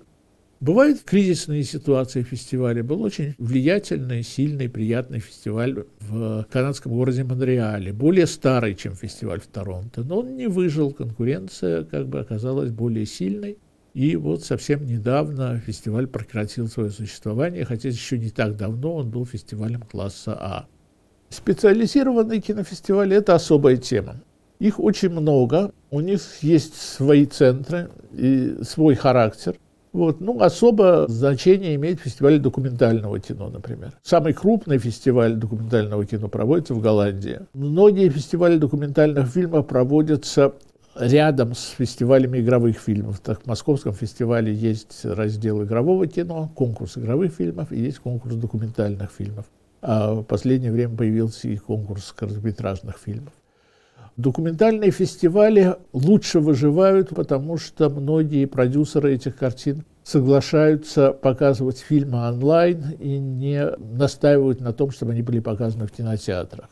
Бывают 0.59 1.03
кризисные 1.03 1.63
ситуации 1.63 2.21
в 2.21 2.27
фестивале. 2.27 2.83
Был 2.83 3.01
очень 3.01 3.33
влиятельный, 3.37 4.21
сильный, 4.21 4.67
приятный 4.67 5.19
фестиваль 5.19 5.85
в 6.01 6.47
канадском 6.51 6.91
городе 6.91 7.23
Монреале, 7.23 7.93
более 7.93 8.27
старый, 8.27 8.75
чем 8.75 8.93
фестиваль 8.93 9.39
в 9.39 9.47
Торонто. 9.47 10.03
Но 10.03 10.19
он 10.19 10.35
не 10.35 10.47
выжил, 10.47 10.91
конкуренция 10.91 11.85
как 11.85 12.09
бы 12.09 12.19
оказалась 12.19 12.71
более 12.71 13.05
сильной. 13.05 13.57
И 13.97 14.15
вот 14.15 14.43
совсем 14.43 14.85
недавно 14.85 15.57
фестиваль 15.57 16.05
прекратил 16.05 16.67
свое 16.67 16.91
существование, 16.91 17.65
хотя 17.65 17.89
еще 17.89 18.19
не 18.19 18.29
так 18.29 18.55
давно 18.55 18.93
он 18.93 19.09
был 19.09 19.25
фестивалем 19.25 19.81
класса 19.81 20.37
А. 20.39 20.67
Специализированные 21.29 22.39
кинофестивали– 22.39 23.15
это 23.17 23.33
особая 23.33 23.77
тема. 23.77 24.21
Их 24.59 24.79
очень 24.79 25.09
много, 25.09 25.71
у 25.89 26.01
них 26.01 26.21
есть 26.41 26.75
свои 26.75 27.25
центры 27.25 27.89
и 28.13 28.57
свой 28.61 28.93
характер– 28.93 29.55
вот. 29.93 30.21
Ну, 30.21 30.39
особо 30.41 31.07
значение 31.07 31.73
имеет 31.73 31.99
фестиваль 31.99 32.37
документального 32.37 33.19
кино, 33.19 33.49
например. 33.49 33.93
Самый 34.03 34.33
крупный 34.33 34.77
фестиваль 34.77 35.33
документального 35.33 36.05
кино 36.05 36.27
проводится 36.27 36.75
в 36.75 36.81
Голландии. 36.81 37.39
Многие 37.55 38.09
фестивали 38.09 38.57
документальных 38.57 39.27
фильмов 39.27 39.65
проводятся 39.65 40.53
рядом 40.99 41.53
с 41.53 41.69
фестивалями 41.69 42.39
игровых 42.39 42.77
фильмов. 42.79 43.19
Так, 43.19 43.43
в 43.43 43.45
Московском 43.47 43.93
фестивале 43.93 44.53
есть 44.53 45.05
раздел 45.05 45.63
игрового 45.63 46.07
кино, 46.07 46.51
конкурс 46.55 46.97
игровых 46.97 47.33
фильмов 47.33 47.71
и 47.71 47.79
есть 47.79 47.99
конкурс 47.99 48.35
документальных 48.35 49.11
фильмов. 49.11 49.45
А 49.81 50.13
в 50.13 50.23
последнее 50.23 50.71
время 50.71 50.95
появился 50.95 51.47
и 51.47 51.57
конкурс 51.57 52.13
короткометражных 52.13 52.97
фильмов. 52.97 53.33
Документальные 54.17 54.89
фестивали 54.89 55.75
лучше 55.93 56.39
выживают, 56.39 57.09
потому 57.09 57.57
что 57.57 57.89
многие 57.89 58.45
продюсеры 58.45 59.13
этих 59.13 59.37
картин 59.37 59.85
соглашаются 60.03 61.11
показывать 61.11 61.77
фильмы 61.79 62.27
онлайн 62.27 62.95
и 62.99 63.19
не 63.19 63.69
настаивают 63.77 64.59
на 64.59 64.73
том, 64.73 64.89
чтобы 64.89 65.11
они 65.11 65.21
были 65.21 65.39
показаны 65.39 65.85
в 65.85 65.91
кинотеатрах. 65.91 66.69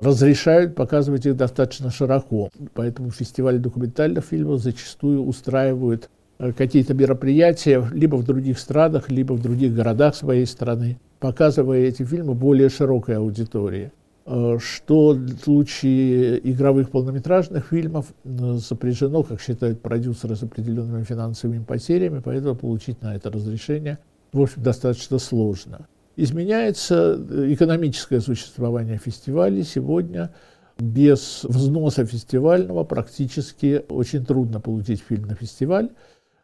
Разрешают 0.00 0.74
показывать 0.74 1.24
их 1.26 1.36
достаточно 1.36 1.90
широко. 1.90 2.50
Поэтому 2.74 3.10
фестивали 3.10 3.58
документальных 3.58 4.24
фильмов 4.24 4.60
зачастую 4.60 5.24
устраивают 5.24 6.10
э, 6.38 6.52
какие-то 6.52 6.92
мероприятия 6.92 7.86
либо 7.92 8.16
в 8.16 8.24
других 8.24 8.58
странах, 8.58 9.10
либо 9.10 9.32
в 9.32 9.40
других 9.40 9.74
городах 9.74 10.14
своей 10.14 10.46
страны, 10.46 10.98
показывая 11.18 11.80
эти 11.80 12.02
фильмы 12.02 12.34
более 12.34 12.68
широкой 12.68 13.16
аудитории. 13.16 13.90
Э, 14.26 14.58
что 14.60 15.12
в 15.12 15.38
случае 15.38 16.40
игровых 16.50 16.90
полнометражных 16.90 17.68
фильмов 17.68 18.06
э, 18.24 18.58
сопряжено, 18.58 19.22
как 19.22 19.40
считают 19.40 19.80
продюсеры, 19.80 20.34
с 20.34 20.42
определенными 20.42 21.04
финансовыми 21.04 21.62
потерями, 21.62 22.20
поэтому 22.24 22.56
получить 22.56 23.00
на 23.02 23.14
это 23.14 23.30
разрешение, 23.30 23.98
в 24.32 24.40
общем, 24.42 24.62
достаточно 24.62 25.18
сложно. 25.18 25.86
Изменяется 26.16 27.18
э, 27.18 27.52
экономическое 27.52 28.20
существование 28.20 28.96
фестивалей. 28.96 29.62
Сегодня 29.62 30.32
без 30.78 31.44
взноса 31.44 32.06
фестивального 32.06 32.84
практически 32.84 33.84
очень 33.88 34.24
трудно 34.24 34.60
получить 34.60 35.02
фильм 35.02 35.26
на 35.26 35.34
фестиваль. 35.34 35.90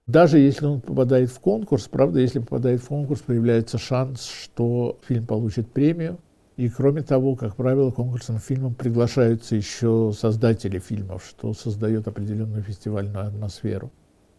Даже 0.06 0.38
если 0.38 0.66
он 0.66 0.80
попадает 0.80 1.30
в 1.30 1.40
конкурс, 1.40 1.88
правда, 1.88 2.20
если 2.20 2.40
попадает 2.40 2.82
в 2.82 2.88
конкурс, 2.88 3.20
появляется 3.20 3.78
шанс, 3.78 4.26
что 4.26 4.98
фильм 5.06 5.26
получит 5.26 5.70
премию. 5.70 6.18
И 6.56 6.68
кроме 6.68 7.02
того, 7.02 7.34
как 7.34 7.56
правило, 7.56 7.90
конкурсным 7.90 8.38
фильмам 8.38 8.74
приглашаются 8.74 9.56
еще 9.56 10.12
создатели 10.14 10.78
фильмов, 10.80 11.24
что 11.26 11.54
создает 11.54 12.08
определенную 12.08 12.62
фестивальную 12.62 13.26
атмосферу. 13.26 13.90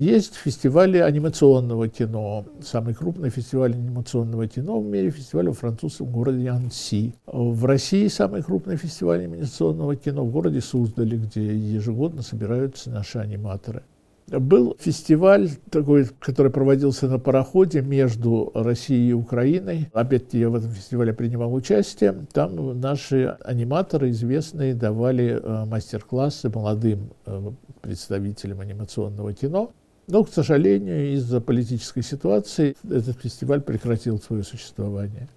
Есть 0.03 0.35
фестивали 0.35 0.97
анимационного 0.97 1.87
кино. 1.87 2.45
Самый 2.61 2.93
крупный 2.93 3.29
фестиваль 3.29 3.71
анимационного 3.71 4.49
кино 4.49 4.81
в 4.81 4.85
мире– 4.85 5.09
фестиваль 5.11 5.47
во 5.47 5.53
французском 5.53 6.07
городе 6.07 6.49
Анси. 6.49 7.13
В 7.25 7.63
России 7.63 8.09
самый 8.09 8.43
крупный 8.43 8.75
фестиваль 8.75 9.23
анимационного 9.23 9.95
кино 9.95 10.25
в 10.25 10.31
городе 10.33 10.59
Суздале, 10.59 11.15
где 11.15 11.55
ежегодно 11.55 12.21
собираются 12.21 12.89
наши 12.89 13.17
аниматоры. 13.17 13.83
Был 14.27 14.75
фестиваль 14.77 15.51
такой, 15.69 16.09
который 16.19 16.51
проводился 16.51 17.07
на 17.07 17.17
пароходе 17.17 17.81
между 17.81 18.51
Россией 18.53 19.11
и 19.11 19.13
Украиной. 19.13 19.89
Опять 19.93 20.33
я 20.33 20.49
в 20.49 20.55
этом 20.55 20.71
фестивале 20.71 21.13
принимал 21.13 21.53
участие. 21.53 22.25
Там 22.33 22.77
наши 22.81 23.37
аниматоры 23.45 24.09
известные 24.09 24.73
давали 24.73 25.39
э, 25.41 25.65
мастер-классы 25.65 26.49
молодым 26.49 27.13
э, 27.25 27.51
представителям 27.81 28.59
анимационного 28.59 29.31
кино. 29.33 29.71
Но, 30.07 30.23
к 30.23 30.29
сожалению, 30.29 31.13
из-за 31.13 31.39
политической 31.39 32.03
ситуации 32.03 32.75
этот 32.89 33.21
фестиваль 33.21 33.61
прекратил 33.61 34.19
свое 34.19 34.43
существование. 34.43 35.29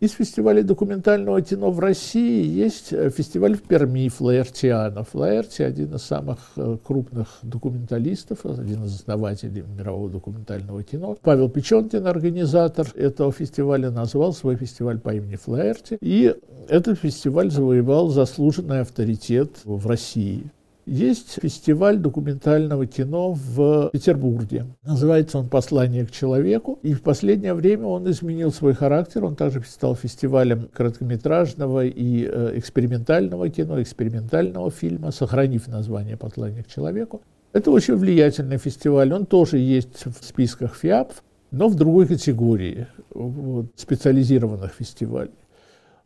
Из 0.00 0.12
фестивалей 0.12 0.62
документального 0.62 1.42
кино 1.42 1.70
в 1.70 1.78
России 1.78 2.42
есть 2.42 2.90
э, 2.90 3.10
фестиваль 3.10 3.54
в 3.54 3.60
Перми 3.60 4.08
Флаертиана. 4.08 5.04
Флаерти– 5.04 5.60
один 5.72 5.94
из 5.94 6.02
самых 6.02 6.38
э, 6.56 6.78
крупных 6.82 7.28
документалистов, 7.42 8.46
один 8.46 8.84
из 8.84 8.94
основателей 8.94 9.62
мирового 9.76 10.08
документального 10.08 10.82
кино. 10.82 11.18
Павел 11.20 11.50
Печенкин, 11.50 12.06
организатор 12.06 12.86
этого 12.94 13.30
фестиваля, 13.30 13.90
назвал 13.90 14.32
свой 14.32 14.56
фестиваль 14.56 14.98
по 14.98 15.14
имени 15.14 15.36
Флаерти. 15.36 15.98
И 16.00 16.34
этот 16.70 16.98
фестиваль 16.98 17.50
завоевал 17.50 18.08
заслуженный 18.08 18.80
авторитет 18.80 19.50
в 19.64 19.86
России. 19.86 20.50
Есть 20.90 21.38
фестиваль 21.40 21.98
документального 21.98 22.84
кино 22.84 23.32
в 23.32 23.90
Петербурге. 23.92 24.66
Называется 24.82 25.38
он 25.38 25.48
«Послание 25.48 26.04
к 26.04 26.10
человеку». 26.10 26.80
И 26.82 26.94
в 26.94 27.02
последнее 27.02 27.54
время 27.54 27.86
он 27.86 28.10
изменил 28.10 28.50
свой 28.50 28.74
характер. 28.74 29.24
Он 29.24 29.36
также 29.36 29.62
стал 29.62 29.94
фестивалем 29.94 30.68
короткометражного 30.72 31.86
и 31.86 32.28
э, 32.28 32.58
экспериментального 32.58 33.48
кино, 33.50 33.80
экспериментального 33.80 34.72
фильма, 34.72 35.12
сохранив 35.12 35.68
название 35.68 36.16
«Послание 36.16 36.64
к 36.64 36.66
человеку». 36.66 37.22
Это 37.52 37.70
очень 37.70 37.94
влиятельный 37.94 38.58
фестиваль. 38.58 39.12
Он 39.12 39.26
тоже 39.26 39.58
есть 39.58 40.04
в 40.04 40.24
списках 40.24 40.74
ФИАП, 40.74 41.12
но 41.52 41.68
в 41.68 41.76
другой 41.76 42.08
категории 42.08 42.88
вот, 43.14 43.66
специализированных 43.76 44.72
фестивалей. 44.72 45.30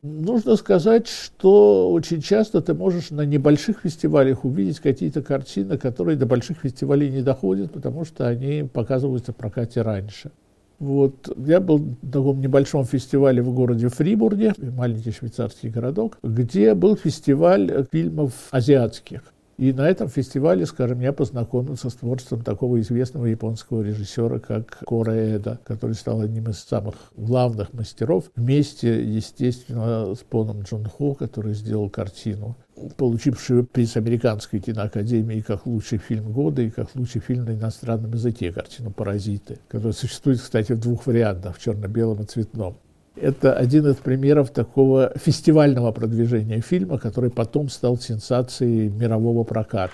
Нужно 0.04 0.56
сказать, 0.56 1.08
что 1.08 1.90
очень 1.90 2.20
часто 2.20 2.60
ты 2.60 2.74
можешь 2.74 3.08
на 3.08 3.22
небольших 3.22 3.80
фестивалях 3.80 4.44
увидеть 4.44 4.80
какие-то 4.80 5.22
картины, 5.22 5.78
которые 5.78 6.18
до 6.18 6.26
больших 6.26 6.58
фестивалей 6.58 7.10
не 7.10 7.22
доходят, 7.22 7.72
потому 7.72 8.04
что 8.04 8.28
они 8.28 8.68
показываются 8.70 9.32
в 9.32 9.36
прокате 9.36 9.80
раньше. 9.80 10.30
Вот. 10.78 11.34
Я 11.38 11.58
был 11.58 11.78
на 11.78 12.12
таком 12.12 12.38
небольшом 12.38 12.84
фестивале 12.84 13.40
в 13.40 13.54
городе 13.54 13.88
Фрибурге, 13.88 14.52
маленький 14.76 15.10
швейцарский 15.10 15.70
городок, 15.70 16.18
где 16.22 16.74
был 16.74 16.96
фестиваль 16.96 17.86
фильмов 17.90 18.32
азиатских. 18.50 19.33
И 19.56 19.72
на 19.72 19.88
этом 19.88 20.08
фестивале, 20.08 20.66
скажем, 20.66 21.00
я 21.00 21.12
познакомился 21.12 21.88
с 21.88 21.94
творчеством 21.94 22.42
такого 22.42 22.80
известного 22.80 23.26
японского 23.26 23.82
режиссера, 23.82 24.38
как 24.40 24.78
Кора 24.84 25.14
Эда, 25.14 25.60
который 25.64 25.94
стал 25.94 26.22
одним 26.22 26.50
из 26.50 26.58
самых 26.58 26.94
главных 27.16 27.72
мастеров, 27.72 28.24
вместе, 28.34 29.04
естественно, 29.04 30.14
с 30.14 30.18
Поном 30.18 30.62
Джон 30.62 30.86
Хо, 30.86 31.14
который 31.14 31.54
сделал 31.54 31.88
картину, 31.88 32.56
получившую 32.96 33.64
приз 33.64 33.96
Американской 33.96 34.58
киноакадемии 34.58 35.40
как 35.40 35.66
лучший 35.66 35.98
фильм 35.98 36.32
года 36.32 36.62
и 36.62 36.70
как 36.70 36.94
лучший 36.96 37.20
фильм 37.20 37.44
на 37.44 37.50
иностранном 37.50 38.12
языке, 38.12 38.52
картину 38.52 38.90
«Паразиты», 38.90 39.58
которая 39.68 39.92
существует, 39.92 40.40
кстати, 40.40 40.72
в 40.72 40.80
двух 40.80 41.06
вариантах, 41.06 41.56
в 41.56 41.62
черно-белом 41.62 42.22
и 42.22 42.26
цветном. 42.26 42.76
Это 43.16 43.53
один 43.53 43.87
из 43.87 43.96
примеров 43.96 44.50
такого 44.50 45.12
фестивального 45.14 45.92
продвижения 45.92 46.61
фильма, 46.61 46.98
который 46.98 47.31
потом 47.31 47.68
стал 47.68 47.96
сенсацией 47.96 48.88
мирового 48.88 49.44
проката. 49.44 49.92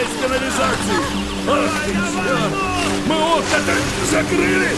Вода 0.00 0.08
из 0.08 0.22
канализации! 0.22 1.00
Ах 1.48 1.70
ты, 1.84 1.92
черт! 1.92 2.52
Мы 3.06 3.14
окна-то 3.14 3.74
закрыли! 4.10 4.70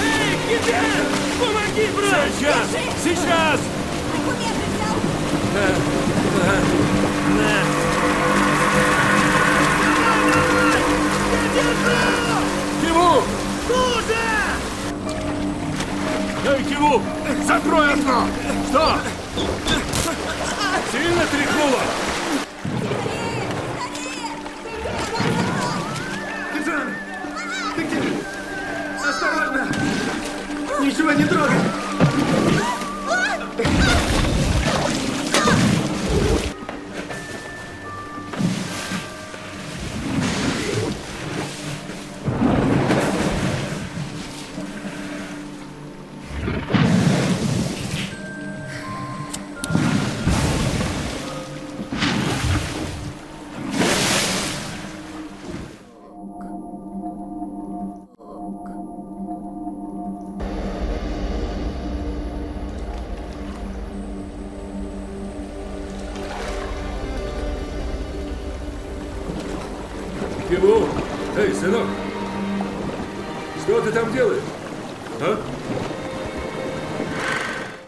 Эй, 0.00 0.58
где? 0.58 0.80
Помоги, 1.38 1.86
брат! 1.96 2.28
Сейчас! 2.38 2.66
Сейчас! 3.02 3.60
Киву! 12.82 13.22
Хуже! 13.68 14.20
Эй, 16.46 16.64
Киву! 16.64 17.02
Закрой 17.46 17.92
окно! 17.94 18.26
Что? 18.70 18.98
Сильно 20.92 21.24
тряхнуло? 21.26 22.07
Ничего 30.98 31.12
не 31.12 31.24
трогай! 31.26 31.67
Киву! 70.48 70.86
Эй, 71.36 71.52
сынок! 71.52 71.86
Что 73.62 73.82
ты 73.82 73.92
там 73.92 74.10
делаешь? 74.14 74.42
А? 75.20 75.38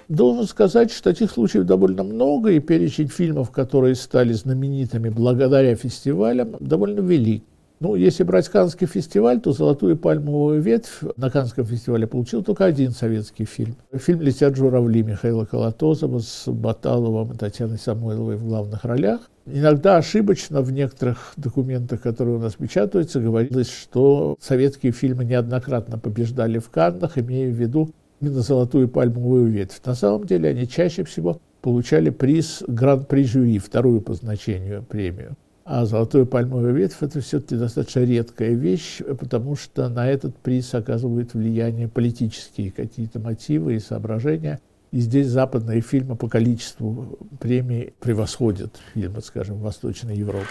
Должен 0.08 0.46
сказать, 0.46 0.90
что 0.90 1.04
таких 1.04 1.30
случаев 1.30 1.64
довольно 1.64 2.02
много, 2.02 2.50
и 2.50 2.60
перечень 2.60 3.08
фильмов, 3.08 3.50
которые 3.50 3.94
стали 3.94 4.34
знаменитыми 4.34 5.08
благодаря 5.08 5.74
фестивалям, 5.74 6.56
довольно 6.60 7.00
велик. 7.00 7.44
Ну, 7.82 7.94
если 7.94 8.24
брать 8.24 8.46
Каннский 8.50 8.86
фестиваль, 8.86 9.40
то 9.40 9.52
«Золотую 9.52 9.96
пальмовую 9.96 10.60
ветвь» 10.60 11.00
на 11.16 11.30
Каннском 11.30 11.64
фестивале 11.64 12.06
получил 12.06 12.44
только 12.44 12.66
один 12.66 12.90
советский 12.90 13.46
фильм. 13.46 13.74
Фильм 13.94 14.20
«Летят 14.20 14.54
журавли» 14.54 15.02
Михаила 15.02 15.46
Колотозова 15.46 16.18
с 16.18 16.44
Баталовым 16.46 17.32
и 17.32 17.38
Татьяной 17.38 17.78
Самойловой 17.78 18.36
в 18.36 18.46
главных 18.46 18.84
ролях. 18.84 19.30
Иногда 19.46 19.96
ошибочно 19.96 20.60
в 20.60 20.70
некоторых 20.70 21.32
документах, 21.38 22.02
которые 22.02 22.36
у 22.36 22.38
нас 22.38 22.52
печатаются, 22.52 23.18
говорилось, 23.18 23.70
что 23.70 24.36
советские 24.42 24.92
фильмы 24.92 25.24
неоднократно 25.24 25.98
побеждали 25.98 26.58
в 26.58 26.68
Каннах, 26.68 27.16
имея 27.16 27.50
в 27.50 27.54
виду 27.54 27.92
именно 28.20 28.42
«Золотую 28.42 28.90
пальмовую 28.90 29.46
ветвь». 29.46 29.80
На 29.86 29.94
самом 29.94 30.26
деле 30.26 30.50
они 30.50 30.68
чаще 30.68 31.02
всего 31.04 31.40
получали 31.62 32.10
приз 32.10 32.62
Гран-при 32.66 33.24
жюри, 33.24 33.58
вторую 33.58 34.02
по 34.02 34.12
значению 34.12 34.82
премию. 34.82 35.34
А 35.72 35.86
золотую 35.86 36.26
пальмовую 36.26 36.74
ветвь– 36.74 36.96
это 37.00 37.20
все-таки 37.20 37.54
достаточно 37.54 38.00
редкая 38.00 38.54
вещь, 38.54 38.98
потому 39.20 39.54
что 39.54 39.88
на 39.88 40.10
этот 40.10 40.36
приз 40.36 40.74
оказывают 40.74 41.32
влияние 41.32 41.86
политические 41.86 42.72
какие-то 42.72 43.20
мотивы 43.20 43.76
и 43.76 43.78
соображения. 43.78 44.60
И 44.90 44.98
здесь 44.98 45.28
западные 45.28 45.80
фильмы 45.80 46.16
по 46.16 46.28
количеству 46.28 47.20
премий 47.38 47.94
превосходят 48.00 48.80
фильмы, 48.94 49.20
скажем, 49.22 49.60
Восточной 49.60 50.16
Европы. 50.16 50.48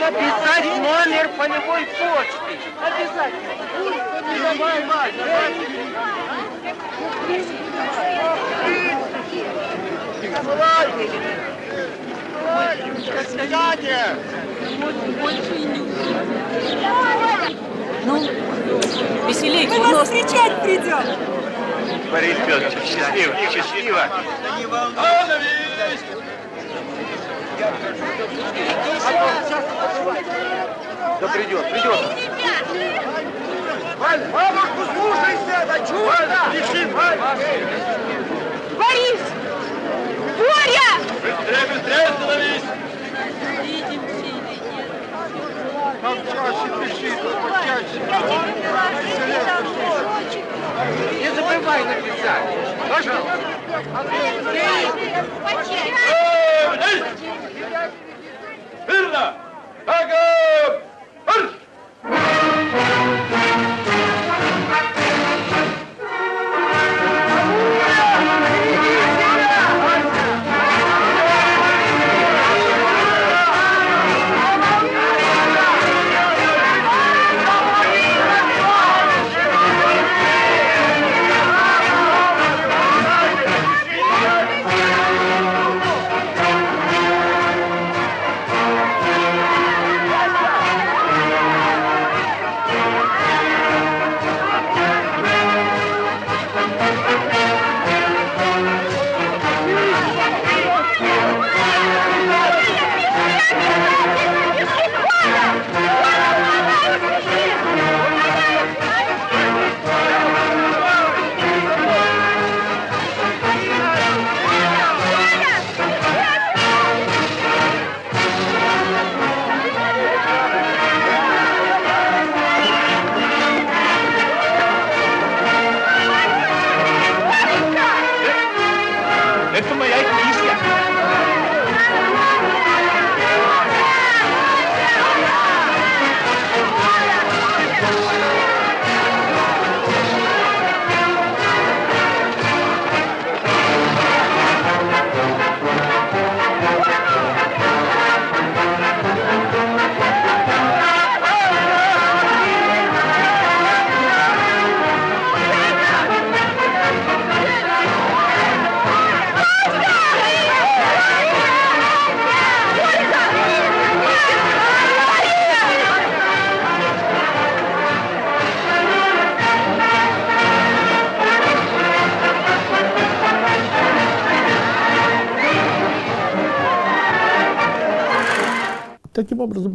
Написать 0.00 0.64
номер 0.64 1.30
полевой 1.38 1.86
почты. 1.86 2.54
Обязательно. 2.78 3.54
Давай, 4.42 4.80
давай, 4.82 5.12
давай. 5.16 5.52
Свидания. 13.74 14.16
Ну, 18.04 18.16
веселей, 19.26 19.66
Мы 19.66 19.92
вас 19.92 20.08
встречать 20.08 20.62
придем. 20.62 21.02
Борис 22.12 22.36
Петрович, 22.46 22.72
счастливо, 22.86 23.34
счастливо. 23.50 24.08
Да 31.20 31.28
придет, 31.28 31.70
придет. 31.70 32.00
Бабушку 34.32 34.82
слушайся, 34.94 35.66
да 35.66 35.78
чего? 35.86 36.12
Лиши, 36.52 36.86
Борис! 38.76 39.20
Боря! 40.38 40.90
Быстрее, 41.22 41.66
быстрее 41.72 42.08
становись! 42.16 42.62
Там 46.02 46.16
чаще 46.26 46.68
пиши. 46.80 47.10
Не 51.20 51.30
забывай 51.34 51.84
написать. 51.84 52.46
Пожалуйста. 52.88 53.38
Верно! 58.86 59.24
Агап! 59.86 60.82
Марш! 61.26 61.50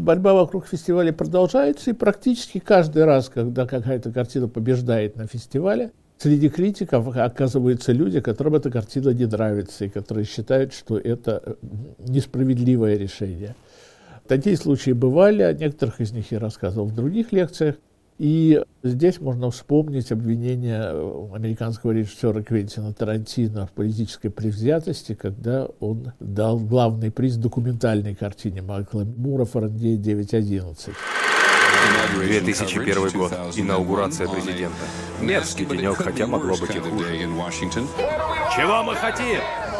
Борьба 0.09 0.33
вокруг 0.33 0.65
фестиваля 0.65 1.13
продолжается, 1.13 1.91
и 1.91 1.93
практически 1.93 2.57
каждый 2.57 3.05
раз, 3.05 3.29
когда 3.29 3.67
какая-то 3.67 4.11
картина 4.11 4.47
побеждает 4.47 5.15
на 5.15 5.27
фестивале, 5.27 5.91
среди 6.17 6.49
критиков 6.49 7.15
оказываются 7.15 7.91
люди, 7.91 8.19
которым 8.19 8.55
эта 8.55 8.71
картина 8.71 9.09
не 9.09 9.27
нравится, 9.27 9.85
и 9.85 9.89
которые 9.89 10.25
считают, 10.25 10.73
что 10.73 10.97
это 10.97 11.43
э, 11.45 11.53
несправедливое 11.99 12.97
решение. 12.97 13.55
Такие 14.27 14.57
случаи 14.57 14.93
бывали, 14.93 15.43
о 15.43 15.53
некоторых 15.53 16.01
из 16.01 16.11
них 16.11 16.31
я 16.31 16.39
рассказывал 16.39 16.87
в 16.87 16.95
других 16.95 17.31
лекциях. 17.31 17.75
И 18.19 18.61
здесь 18.83 19.21
можно 19.21 19.49
вспомнить 19.49 20.11
обвинение 20.11 20.89
американского 21.33 21.91
режиссера 21.91 22.43
Квентина 22.43 22.93
Тарантино 22.93 23.65
в 23.65 23.71
политической 23.71 24.27
предвзятости, 24.27 25.15
когда 25.15 25.67
он 25.79 26.11
дал 26.19 26.59
главный 26.59 27.11
приз 27.11 27.37
документальной 27.37 28.15
картине 28.15 28.61
Майкла 28.61 29.05
Мура 29.05 29.45
«Фаренгейт 29.45 30.01
9.11». 30.01 30.91
2001 32.17 33.09
год. 33.11 33.31
Инаугурация 33.55 34.27
президента. 34.27 34.75
Мерзкий 35.21 35.65
денек, 35.65 35.95
хотя 35.95 36.27
могло 36.27 36.57
быть 36.57 36.75
и 36.75 36.79
хуже. 36.79 37.19
Чего 38.53 38.83
мы 38.83 38.95
хотим? 38.95 39.39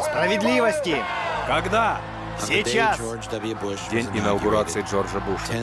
Справедливости! 0.10 0.96
Когда? 1.46 2.00
Сейчас! 2.46 3.00
День 3.92 4.08
инаугурации 4.14 4.86
Джорджа 4.90 5.20
Буша. 5.20 5.54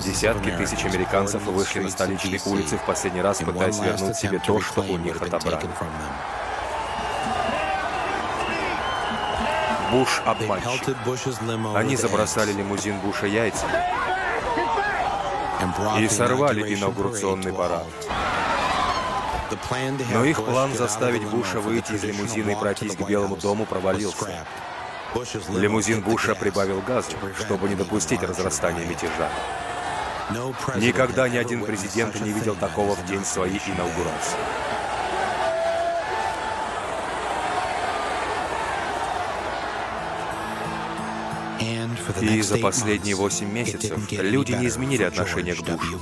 Десятки 0.00 0.50
тысяч 0.50 0.84
американцев 0.84 1.42
вышли 1.44 1.80
на 1.80 1.90
столичные 1.90 2.40
улицы 2.46 2.78
в 2.78 2.84
последний 2.84 3.22
раз, 3.22 3.38
пытаясь 3.38 3.78
вернуть 3.78 4.16
себе 4.16 4.38
то, 4.38 4.60
что 4.60 4.82
у 4.82 4.96
них 4.96 5.20
отобрали. 5.20 5.68
Буш 9.92 10.22
обманщик. 10.24 10.96
Они 11.74 11.96
забросали 11.96 12.52
лимузин 12.52 12.98
Буша 13.00 13.26
яйцами 13.26 13.84
и 16.00 16.08
сорвали 16.08 16.74
инаугурационный 16.74 17.52
парад. 17.52 17.86
Но 20.12 20.24
их 20.24 20.44
план 20.44 20.74
заставить 20.74 21.24
Буша 21.28 21.60
выйти 21.60 21.92
из 21.92 22.02
лимузина 22.04 22.50
и 22.50 22.54
пройтись 22.56 22.96
к 22.96 23.06
Белому 23.06 23.36
дому 23.36 23.64
провалился. 23.64 24.44
Лимузин 25.48 26.02
Буша 26.02 26.34
прибавил 26.34 26.80
газу, 26.80 27.12
чтобы 27.38 27.68
не 27.68 27.74
допустить 27.74 28.22
разрастания 28.22 28.86
мятежа. 28.86 29.30
Никогда 30.76 31.28
ни 31.28 31.36
один 31.36 31.64
президент 31.64 32.20
не 32.20 32.30
видел 32.30 32.54
такого 32.56 32.94
в 32.96 33.06
день 33.06 33.24
своей 33.24 33.60
инаугурации. 33.66 34.38
И 42.20 42.42
за 42.42 42.58
последние 42.58 43.14
восемь 43.14 43.50
месяцев 43.50 43.98
люди 44.10 44.52
не 44.52 44.66
изменили 44.68 45.02
отношение 45.02 45.54
к 45.54 45.62
Бушу. 45.62 45.98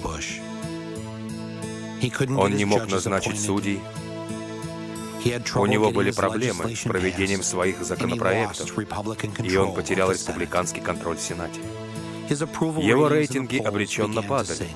Он 2.36 2.54
не 2.54 2.64
мог 2.64 2.86
назначить 2.88 3.40
судей, 3.40 3.80
у 5.56 5.66
него 5.66 5.90
были 5.90 6.10
проблемы 6.10 6.74
с 6.74 6.82
проведением 6.82 7.42
своих 7.42 7.82
законопроектов, 7.82 8.68
и 9.42 9.56
он 9.56 9.74
потерял 9.74 10.10
республиканский 10.10 10.82
контроль 10.82 11.16
в 11.16 11.20
Сенате. 11.20 11.60
Его 12.28 13.08
рейтинги 13.08 13.58
обреченно 13.58 14.22
падали. 14.22 14.68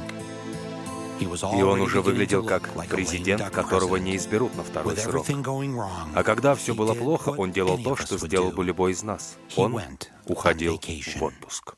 И 1.20 1.62
он 1.62 1.80
уже 1.80 2.00
выглядел 2.00 2.44
как 2.44 2.70
президент, 2.88 3.50
которого 3.50 3.96
не 3.96 4.16
изберут 4.16 4.54
на 4.56 4.62
второй 4.62 4.96
срок. 4.96 5.26
А 6.14 6.22
когда 6.22 6.54
все 6.54 6.74
было 6.74 6.94
плохо, 6.94 7.30
он 7.30 7.52
делал 7.52 7.78
то, 7.78 7.96
что 7.96 8.18
сделал 8.18 8.52
бы 8.52 8.64
любой 8.64 8.92
из 8.92 9.02
нас. 9.02 9.36
Он 9.56 9.80
уходил 10.26 10.80
в 10.80 11.22
отпуск. 11.22 11.74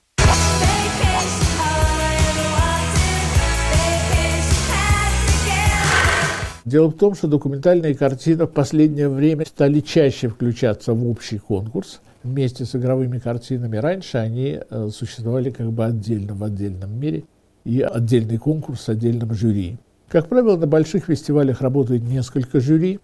Дело 6.65 6.89
в 6.89 6.95
том, 6.95 7.15
что 7.15 7.27
документальные 7.27 7.95
картины 7.95 8.45
в 8.45 8.51
последнее 8.51 9.09
время 9.09 9.47
стали 9.47 9.81
чаще 9.81 10.29
включаться 10.29 10.93
в 10.93 11.09
общий 11.09 11.39
конкурс 11.39 12.01
вместе 12.23 12.67
с 12.67 12.75
игровыми 12.77 13.19
картинами. 13.19 13.79
Раньше 13.79 14.19
они 14.19 14.61
э, 14.69 14.89
существовали 14.93 15.51
как 15.51 15.73
бы 15.73 15.87
отдельно 15.87 16.35
в 16.35 16.45
отдельном 16.45 16.99
мире 16.99 17.25
и 17.65 17.81
отдельный 17.81 18.37
конкурс 18.37 18.83
с 18.83 18.89
отдельным 18.91 19.33
жюри. 19.33 19.79
Как 20.09 20.29
правило, 20.29 20.57
на 20.57 20.67
больших 20.67 21.07
фестивалях 21.07 21.63
работает 21.63 22.03
несколько 22.03 22.61
жюри, 22.61 23.01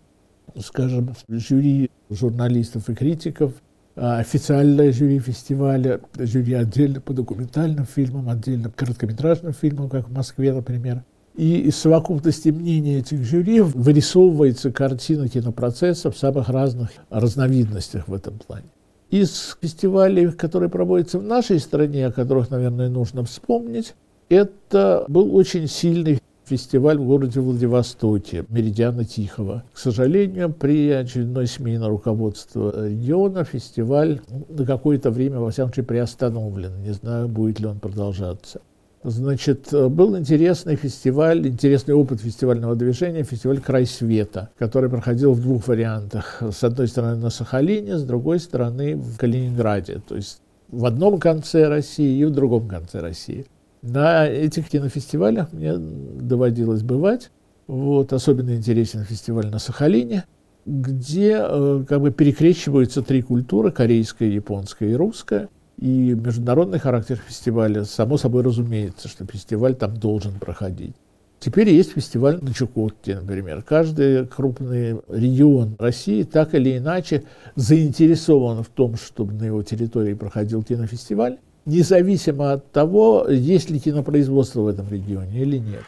скажем, 0.63 1.15
жюри 1.29 1.91
журналистов 2.11 2.91
и 2.91 2.95
критиков, 2.95 3.53
а 3.95 4.19
официальное 4.19 4.93
жюри 4.93 5.19
фестиваля, 5.19 6.01
жюри 6.19 6.53
отдельно 6.53 7.01
по 7.01 7.15
документальным 7.15 7.87
фильмам, 7.87 8.29
отдельно 8.29 8.69
по 8.69 8.85
короткометражным 8.85 9.55
фильмам, 9.55 9.89
как 9.89 10.09
в 10.09 10.13
Москве, 10.13 10.53
например– 10.53 11.03
и 11.37 11.61
из 11.61 11.77
совокупности 11.77 12.49
мнений 12.49 12.97
этих 12.97 13.23
жюри 13.23 13.61
вырисовывается 13.61 14.73
картина 14.73 15.29
кинопроцесса 15.29 16.11
в 16.11 16.19
самых 16.19 16.49
разных 16.49 16.91
разновидностях 17.11 18.09
в 18.09 18.15
этом 18.15 18.39
плане. 18.39 18.67
Из 19.11 19.57
фестивалей, 19.61 20.33
которые 20.33 20.69
проводятся 20.69 21.19
в 21.19 21.23
нашей 21.23 21.61
стране, 21.61 22.07
о 22.07 22.13
которых, 22.13 22.51
наверное, 22.51 22.89
нужно 22.89 23.23
вспомнить, 23.25 23.95
это 24.29 25.05
был 25.09 25.37
очень 25.37 25.69
сильный 25.69 26.21
фестиваль 26.45 26.99
в 26.99 27.05
городе 27.05 27.41
Владивостоке, 27.41 28.45
Меридиана 28.49 29.05
Тихого. 29.05 29.65
К 29.73 29.79
сожалению, 29.79 30.53
при 30.53 30.91
очередной 30.91 31.47
смене 31.47 31.87
руководства 31.87 32.89
региона 32.89 33.45
фестиваль 33.45 34.21
на 34.49 34.65
какое-то 34.65 35.11
время, 35.11 35.41
во 35.41 35.51
всяком 35.51 35.73
случае, 35.73 35.87
приостановлен. 35.87 36.83
Не 36.83 36.93
знаю, 36.93 37.29
будет 37.29 37.61
ли 37.61 37.67
он 37.67 37.79
продолжаться. 37.79 38.61
Значит, 39.09 39.69
был 39.71 40.19
интересный 40.19 40.75
фестиваль, 40.75 41.47
интересный 41.47 41.95
опыт 41.95 42.21
фестивального 42.21 42.75
движения, 42.75 43.23
фестиваль 43.23 43.61
«Край 43.61 43.87
света», 43.87 44.51
который 44.59 44.91
проходил 44.91 45.33
в 45.33 45.41
двух 45.41 45.69
вариантах. 45.69 46.43
С 46.43 46.65
одной 46.65 46.89
стороны 46.89 47.15
на 47.15 47.31
Сахалине, 47.31 47.99
с 47.99 48.03
другой 48.03 48.41
стороны 48.41 48.97
в 48.97 49.17
Калининграде. 49.17 50.03
То 50.09 50.17
есть 50.17 50.41
в 50.69 50.85
одном 50.85 51.21
конце 51.21 51.69
России 51.69 52.19
и 52.19 52.25
в 52.25 52.33
другом 52.33 52.67
конце 52.67 52.99
России. 52.99 53.47
На 53.81 54.27
этих 54.27 54.69
кинофестивалях 54.69 55.53
мне 55.53 55.77
доводилось 55.77 56.83
бывать. 56.83 57.31
Вот, 57.69 58.13
особенно 58.13 58.57
интересен 58.57 59.05
фестиваль 59.05 59.47
на 59.47 59.61
Сахалине, 59.61 60.25
где 60.65 61.39
э, 61.41 61.85
как 61.89 62.01
бы 62.01 62.11
перекрещиваются 62.11 63.03
три 63.03 63.23
культуры, 63.23 63.71
корейская, 63.71 64.29
японская 64.29 64.89
и 64.89 64.95
русская. 64.95 65.49
И 65.79 66.15
международный 66.15 66.79
характер 66.79 67.21
фестиваля, 67.27 67.85
само 67.85 68.17
собой 68.17 68.43
разумеется, 68.43 69.09
что 69.09 69.27
фестиваль 69.27 69.75
там 69.75 69.97
должен 69.97 70.33
проходить. 70.39 70.95
Теперь 71.39 71.69
есть 71.69 71.93
фестиваль 71.93 72.39
на 72.41 72.55
Чукотке, 72.55 73.17
например. 73.17 73.63
Каждый 73.63 74.27
крупный 74.27 75.01
регион 75.09 75.77
России 75.79 76.23
так 76.23 76.55
или 76.55 76.79
иначе 76.79 77.25
заинтересован 77.57 78.63
в 78.63 78.69
том, 78.69 78.97
чтобы 78.97 79.35
на 79.35 79.45
его 79.45 79.63
территории 79.63 80.15
проходил 80.15 80.63
кинофестиваль, 80.63 81.37
независимо 81.67 82.53
от 82.53 82.73
того, 82.73 83.27
есть 83.29 83.69
ли 83.69 83.79
кинопроизводство 83.79 84.63
в 84.63 84.69
этом 84.69 84.89
регионе 84.89 85.43
или 85.43 85.59
нет. 85.59 85.83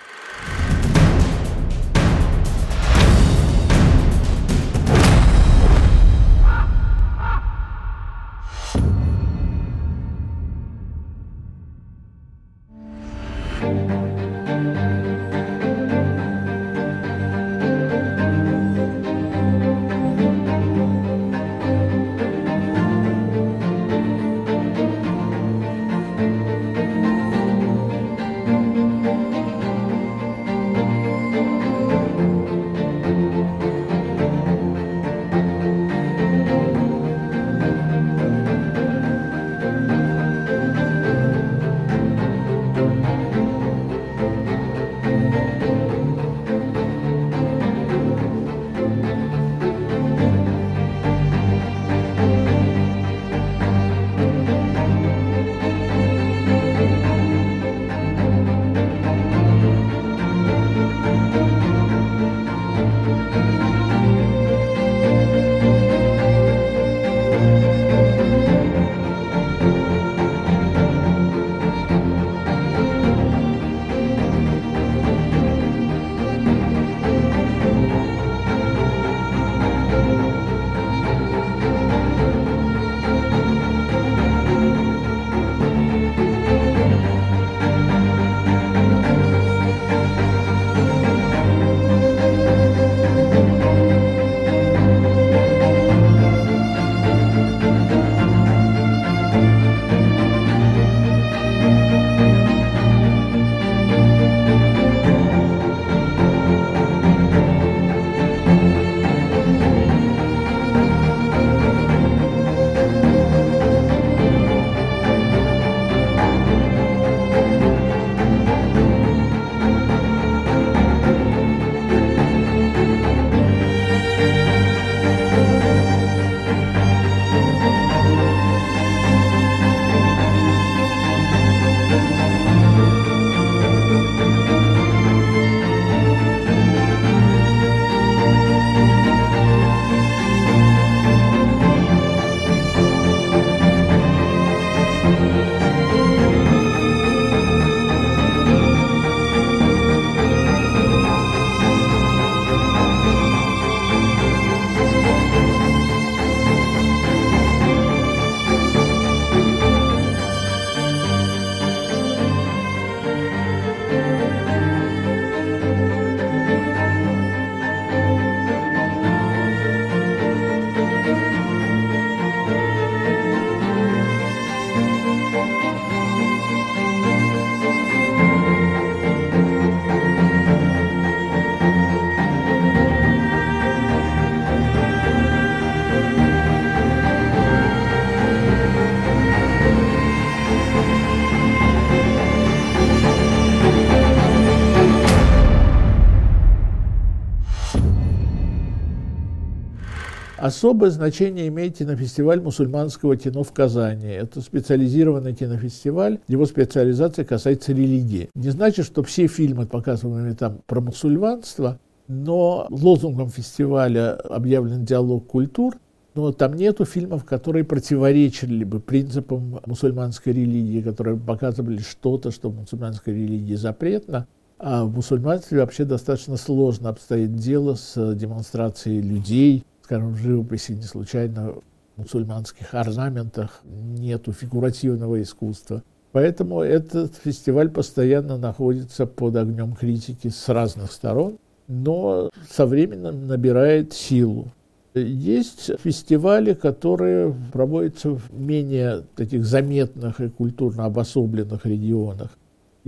Особое 200.59 200.91
значение 200.91 201.47
имеет 201.47 201.79
кинофестиваль 201.79 202.41
мусульманского 202.41 203.17
кино 203.17 203.45
в 203.45 203.53
Казани. 203.53 204.09
Это 204.09 204.41
специализированный 204.41 205.33
кинофестиваль, 205.33 206.19
его 206.27 206.47
специализация 206.47 207.25
касается 207.25 207.71
религии. 207.73 208.29
Не 208.35 208.51
значит, 208.51 208.85
что 208.85 209.05
все 209.05 209.29
фильмы, 209.29 209.67
показываемые 209.67 210.35
там 210.35 210.59
про 210.67 210.81
мусульманство, 210.81 211.79
но 212.09 212.67
лозунгом 212.71 213.29
фестиваля 213.29 214.15
объявлен 214.15 214.85
диалог 214.85 215.29
культур, 215.29 215.77
но 216.17 216.33
там 216.33 216.55
нету 216.55 216.85
фильмов, 216.85 217.25
которые 217.25 217.63
противоречили 217.63 218.65
бы 218.65 218.81
принципам 218.81 219.61
мусульманской 219.65 220.33
религии, 220.33 220.83
которые 220.83 221.21
показывали 221.21 221.79
что-то, 221.79 222.33
что 222.33 222.51
в 222.51 222.57
мусульманской 222.57 223.15
религии 223.15 223.55
запретно. 223.55 224.27
А 224.59 224.85
в 224.85 224.93
мусульманстве 224.93 225.61
вообще 225.61 225.85
достаточно 225.85 226.37
сложно 226.37 226.89
обстоит 226.89 227.37
дело 227.37 227.77
с 227.77 227.95
демонстрацией 228.17 229.01
людей, 229.01 229.65
скажем, 229.89 230.13
в 230.13 230.19
живописи 230.19 230.73
не 230.73 230.83
случайно 230.83 231.55
в 231.97 232.01
мусульманских 232.03 232.75
орнаментах 232.75 233.63
нету 233.65 234.33
фигуративного 234.33 235.23
искусства. 235.23 235.83
Поэтому 236.13 236.61
этот 236.61 237.17
фестиваль 237.17 237.71
постоянно 237.71 238.37
находится 238.37 239.07
под 239.07 239.37
огнем 239.37 239.73
критики 239.75 240.29
с 240.29 240.47
разных 240.51 240.93
сторон, 240.93 241.39
но 241.69 242.29
со 242.51 242.67
временем 242.67 243.27
набирает 243.27 243.95
силу. 243.95 244.53
Есть 244.95 245.71
фестивали, 245.83 246.53
которые 246.53 247.35
проводятся 247.51 248.11
в 248.11 248.31
менее 248.39 249.05
таких 249.17 249.47
заметных 249.47 250.21
и 250.21 250.29
культурно 250.29 250.85
обособленных 250.85 251.65
регионах. 251.65 252.37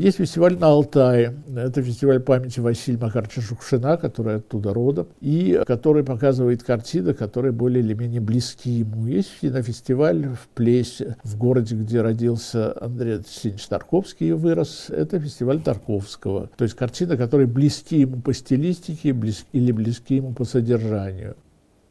Есть 0.00 0.16
фестиваль 0.16 0.56
на 0.58 0.68
Алтае. 0.68 1.34
Это 1.54 1.82
фестиваль 1.82 2.20
памяти 2.20 2.60
Василия 2.60 2.96
Макаровича 2.98 3.42
Шукшина, 3.42 3.98
который 3.98 4.36
оттуда 4.36 4.72
родом, 4.72 5.08
и 5.20 5.60
который 5.66 6.04
показывает 6.04 6.62
картины, 6.62 7.12
которые 7.12 7.52
более 7.52 7.84
или 7.84 7.92
менее 7.92 8.22
близки 8.22 8.70
ему. 8.70 9.06
Есть 9.06 9.28
фестиваль 9.28 10.26
в 10.28 10.48
Плесе, 10.54 11.18
в 11.22 11.36
городе, 11.36 11.76
где 11.76 12.00
родился 12.00 12.74
Андрей 12.82 13.16
Алексеевич 13.16 13.66
Тарковский 13.66 14.30
и 14.30 14.32
вырос. 14.32 14.86
Это 14.88 15.20
фестиваль 15.20 15.60
Тарковского. 15.60 16.48
То 16.56 16.64
есть 16.64 16.76
картины, 16.76 17.18
которые 17.18 17.46
близки 17.46 18.00
ему 18.00 18.22
по 18.22 18.32
стилистике 18.32 19.12
близки, 19.12 19.48
или 19.52 19.70
близки 19.70 20.16
ему 20.16 20.32
по 20.32 20.46
содержанию. 20.46 21.36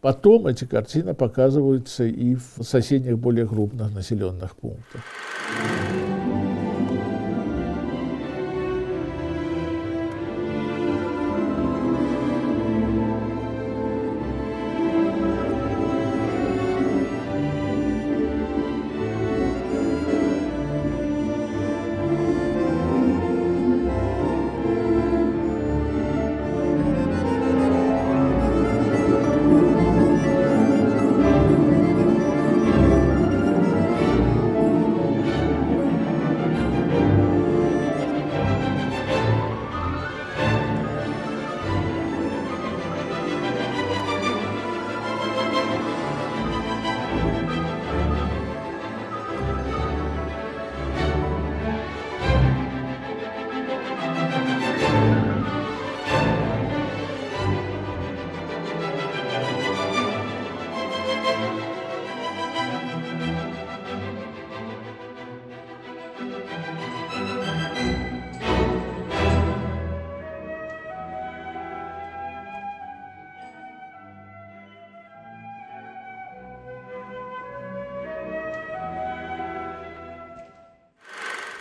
Потом 0.02 0.48
эти 0.48 0.66
картины 0.66 1.14
показываются 1.14 2.06
и 2.06 2.34
в 2.34 2.64
соседних 2.64 3.20
более 3.20 3.46
крупных 3.46 3.94
населенных 3.94 4.56
пунктах. 4.56 5.04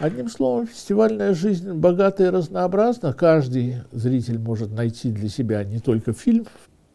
Одним 0.08 0.30
словом, 0.30 0.66
фестивальная 0.66 1.34
жизнь 1.34 1.70
богата 1.70 2.24
и 2.24 2.30
разнообразна. 2.30 3.12
Каждый 3.12 3.82
зритель 3.92 4.38
может 4.38 4.72
найти 4.72 5.10
для 5.10 5.28
себя 5.28 5.62
не 5.64 5.80
только 5.80 6.14
фильм 6.14 6.46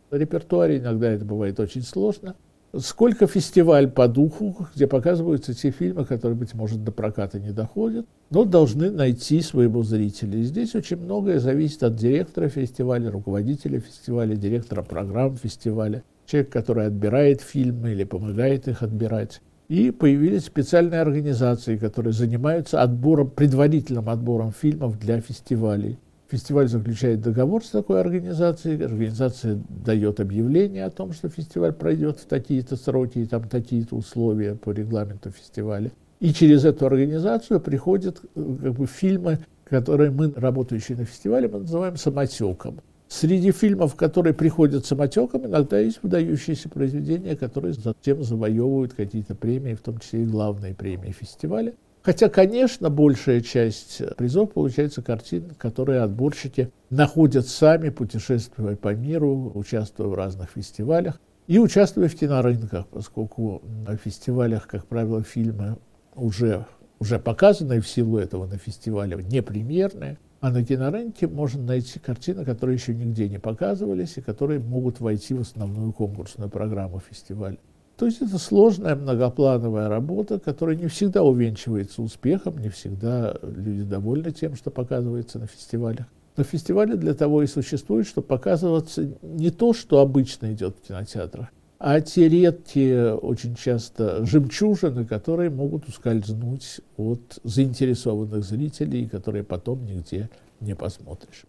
в 0.09 0.15
репертуаре, 0.15 0.79
иногда 0.79 1.11
это 1.11 1.23
бывает 1.23 1.59
очень 1.59 1.83
сложно, 1.83 2.33
сколько 2.75 3.27
фестиваль 3.27 3.87
по 3.87 4.07
духу, 4.07 4.67
где 4.73 4.87
показываются 4.87 5.53
те 5.53 5.69
фильмы, 5.69 6.05
которые, 6.05 6.35
быть 6.35 6.55
может, 6.55 6.83
до 6.83 6.91
проката 6.91 7.39
не 7.39 7.51
доходят, 7.51 8.07
но 8.31 8.45
должны 8.45 8.89
найти 8.89 9.41
своего 9.41 9.83
зрителя. 9.83 10.39
И 10.39 10.43
здесь 10.43 10.73
очень 10.73 10.97
многое 10.97 11.37
зависит 11.37 11.83
от 11.83 11.95
директора 11.95 12.49
фестиваля, 12.49 13.11
руководителя 13.11 13.79
фестиваля, 13.79 14.35
директора 14.35 14.81
программ 14.81 15.37
фестиваля, 15.37 16.03
человек, 16.25 16.51
который 16.51 16.87
отбирает 16.87 17.41
фильмы 17.41 17.91
или 17.91 18.05
помогает 18.05 18.67
их 18.67 18.81
отбирать. 18.81 19.39
И 19.69 19.91
появились 19.91 20.45
специальные 20.45 21.01
организации, 21.01 21.77
которые 21.77 22.13
занимаются 22.13 22.81
отбором, 22.81 23.29
предварительным 23.29 24.09
отбором 24.09 24.51
фильмов 24.51 24.99
для 24.99 25.21
фестивалей. 25.21 25.97
Фестиваль 26.29 26.67
заключает 26.67 27.21
договор 27.21 27.63
с 27.63 27.69
такой 27.69 28.01
организацией, 28.01 28.83
организация 28.83 29.61
дает 29.69 30.19
объявление 30.19 30.85
о 30.85 30.89
том, 30.89 31.13
что 31.13 31.29
фестиваль 31.29 31.73
пройдет 31.73 32.19
в 32.19 32.25
такие-то 32.25 32.75
сроки 32.75 33.19
и 33.19 33.25
там 33.25 33.47
такие-то 33.47 33.95
условия 33.95 34.55
по 34.55 34.71
регламенту 34.71 35.29
фестиваля. 35.29 35.91
И 36.19 36.33
через 36.33 36.65
эту 36.65 36.87
организацию 36.87 37.59
приходят 37.59 38.21
э, 38.35 38.55
как 38.63 38.73
бы, 38.73 38.87
фильмы, 38.87 39.39
которые 39.65 40.09
мы, 40.09 40.33
работающие 40.35 40.97
на 40.97 41.05
фестивале, 41.05 41.47
мы 41.47 41.59
называем 41.59 41.97
самотеком. 41.97 42.79
Среди 43.13 43.51
фильмов, 43.51 43.95
которые 43.95 44.33
приходят 44.33 44.87
самотеком, 44.87 45.45
иногда 45.45 45.77
есть 45.77 45.99
выдающиеся 46.01 46.67
произведения, 46.67 47.35
которые 47.35 47.73
затем 47.75 48.23
завоевывают 48.23 48.93
какие-то 48.95 49.35
премии, 49.35 49.75
в 49.75 49.81
том 49.81 49.99
числе 49.99 50.23
и 50.23 50.25
главные 50.25 50.73
премии 50.73 51.11
фестиваля. 51.11 51.75
Хотя, 52.01 52.27
конечно, 52.27 52.89
большая 52.89 53.41
часть 53.41 54.01
призов 54.17 54.53
получается 54.53 55.03
картин, 55.03 55.51
которые 55.59 56.01
отборщики 56.01 56.71
находят 56.89 57.47
сами, 57.47 57.89
путешествуя 57.89 58.75
по 58.75 58.95
миру, 58.95 59.51
участвуя 59.53 60.07
в 60.07 60.15
разных 60.15 60.49
фестивалях 60.49 61.21
и 61.45 61.59
участвуя 61.59 62.07
в 62.07 62.15
кинорынках, 62.15 62.87
поскольку 62.87 63.61
на 63.85 63.95
фестивалях, 63.95 64.65
как 64.65 64.87
правило, 64.87 65.21
фильмы 65.21 65.77
уже, 66.15 66.65
уже 66.97 67.19
показанные 67.19 67.79
в 67.79 67.87
силу 67.87 68.17
этого 68.17 68.47
на 68.47 68.57
фестивале, 68.57 69.23
не 69.23 69.43
премьерные, 69.43 70.17
а 70.43 70.49
на 70.49 70.61
кинорынке 70.61 71.25
можно 71.25 71.63
найти 71.63 71.99
картины, 71.99 72.43
которые 72.43 72.75
еще 72.75 72.93
нигде 72.93 73.29
не 73.29 73.39
показывались 73.39 74.17
и 74.17 74.21
которые 74.21 74.59
могут 74.59 74.99
войти 74.99 75.33
в 75.33 75.39
основную 75.39 75.93
конкурсную 75.93 76.49
программу 76.49 76.99
фестиваля. 76.99 77.57
То 77.95 78.07
есть 78.07 78.21
это 78.21 78.37
сложная 78.37 78.97
многоплановая 78.97 79.87
работа, 79.87 80.41
которая 80.41 80.75
не 80.75 80.87
всегда 80.87 81.23
увенчивается 81.23 82.01
успехом, 82.01 82.57
не 82.57 82.67
всегда 82.67 83.37
люди 83.41 83.83
довольны 83.83 84.31
тем, 84.31 84.57
что 84.57 84.69
показывается 84.69 85.39
на 85.39 85.47
фестивалях. 85.47 86.07
Но 86.35 86.43
фестивали 86.43 86.97
для 86.97 87.13
того 87.13 87.41
и 87.41 87.47
существуют, 87.47 88.05
чтобы 88.05 88.27
показываться 88.27 89.13
не 89.21 89.49
то, 89.49 89.71
что 89.71 89.99
обычно 89.99 90.51
идет 90.51 90.75
в 90.75 90.85
кинотеатрах, 90.85 91.47
а 91.85 91.99
те 91.99 92.29
редкие, 92.29 93.13
очень 93.13 93.55
часто 93.55 94.25
жемчужины, 94.25 95.03
которые 95.05 95.49
могут 95.49 95.85
ускользнуть 95.89 96.79
от 96.95 97.39
заинтересованных 97.43 98.45
зрителей, 98.45 99.05
которые 99.05 99.43
потом 99.43 99.83
нигде 99.85 100.29
не 100.61 100.75
посмотришь. 100.75 101.43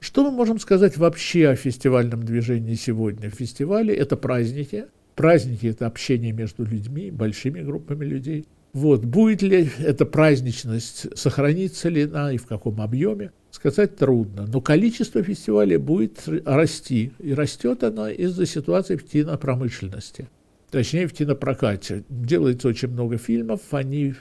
Что 0.00 0.24
мы 0.24 0.32
можем 0.32 0.58
сказать 0.58 0.96
вообще 0.96 1.50
о 1.50 1.54
фестивальном 1.54 2.24
движении 2.24 2.74
сегодня? 2.74 3.30
Фестивали– 3.30 3.94
это 3.94 4.16
праздники. 4.16 4.86
Праздники– 5.14 5.66
это 5.68 5.86
общение 5.86 6.32
между 6.32 6.64
людьми, 6.64 7.12
большими 7.12 7.60
группами 7.60 8.04
людей. 8.04 8.48
Вот, 8.72 9.04
будет 9.04 9.42
ли 9.42 9.70
эта 9.78 10.04
праздничность, 10.04 11.16
сохранится 11.16 11.88
ли 11.88 12.02
она 12.02 12.32
и 12.32 12.36
в 12.36 12.46
каком 12.46 12.80
объеме, 12.80 13.30
сказать 13.52 13.96
трудно. 13.96 14.46
Но 14.46 14.60
количество 14.60 15.22
фестивалей 15.22 15.76
будет 15.76 16.24
расти. 16.44 17.12
И 17.20 17.32
растет 17.34 17.84
оно 17.84 18.08
из-за 18.08 18.46
ситуации 18.46 18.96
в 18.96 19.04
кинопромышленности. 19.04 20.28
Точнее, 20.70 21.06
в 21.06 21.12
кинопрокате. 21.12 22.02
Делается 22.08 22.68
очень 22.68 22.88
много 22.88 23.18
фильмов, 23.18 23.60
они 23.70 24.14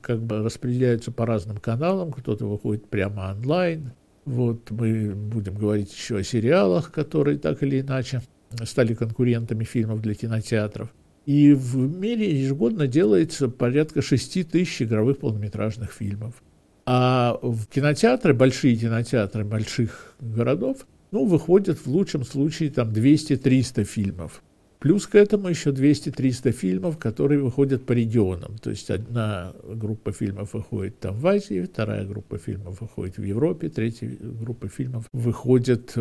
как 0.00 0.20
бы 0.20 0.42
распределяются 0.42 1.12
по 1.12 1.24
разным 1.24 1.58
каналам, 1.58 2.10
кто-то 2.10 2.46
выходит 2.46 2.88
прямо 2.88 3.34
онлайн. 3.36 3.92
Вот 4.24 4.70
мы 4.70 5.14
будем 5.14 5.54
говорить 5.54 5.92
еще 5.92 6.16
о 6.16 6.24
сериалах, 6.24 6.90
которые 6.90 7.38
так 7.38 7.62
или 7.62 7.80
иначе 7.80 8.22
стали 8.64 8.94
конкурентами 8.94 9.64
фильмов 9.64 10.00
для 10.00 10.14
кинотеатров. 10.14 10.88
И 11.26 11.52
в 11.52 11.76
мире 11.76 12.40
ежегодно 12.40 12.86
делается 12.86 13.48
порядка 13.48 14.02
6 14.02 14.50
тысяч 14.50 14.82
игровых 14.82 15.18
полнометражных 15.18 15.92
фильмов. 15.92 16.42
А 16.86 17.38
в 17.40 17.66
кинотеатры, 17.66 18.34
большие 18.34 18.76
кинотеатры 18.76 19.44
больших 19.44 20.14
городов, 20.20 20.86
ну, 21.10 21.24
выходят 21.24 21.78
в 21.78 21.86
лучшем 21.86 22.24
случае 22.24 22.70
там 22.70 22.90
200-300 22.90 23.84
фильмов. 23.84 24.42
Плюс 24.80 25.06
к 25.06 25.14
этому 25.14 25.48
еще 25.48 25.70
200-300 25.70 26.52
фильмов, 26.52 26.98
которые 26.98 27.40
выходят 27.40 27.86
по 27.86 27.92
регионам. 27.92 28.58
То 28.58 28.68
есть 28.68 28.90
одна 28.90 29.54
группа 29.64 30.12
фильмов 30.12 30.52
выходит 30.52 31.00
там 31.00 31.16
в 31.16 31.26
Азии, 31.26 31.62
вторая 31.62 32.04
группа 32.04 32.36
фильмов 32.36 32.82
выходит 32.82 33.16
в 33.16 33.22
Европе, 33.22 33.70
третья 33.70 34.10
группа 34.20 34.68
фильмов 34.68 35.06
выходит 35.14 35.92
э, 35.96 36.00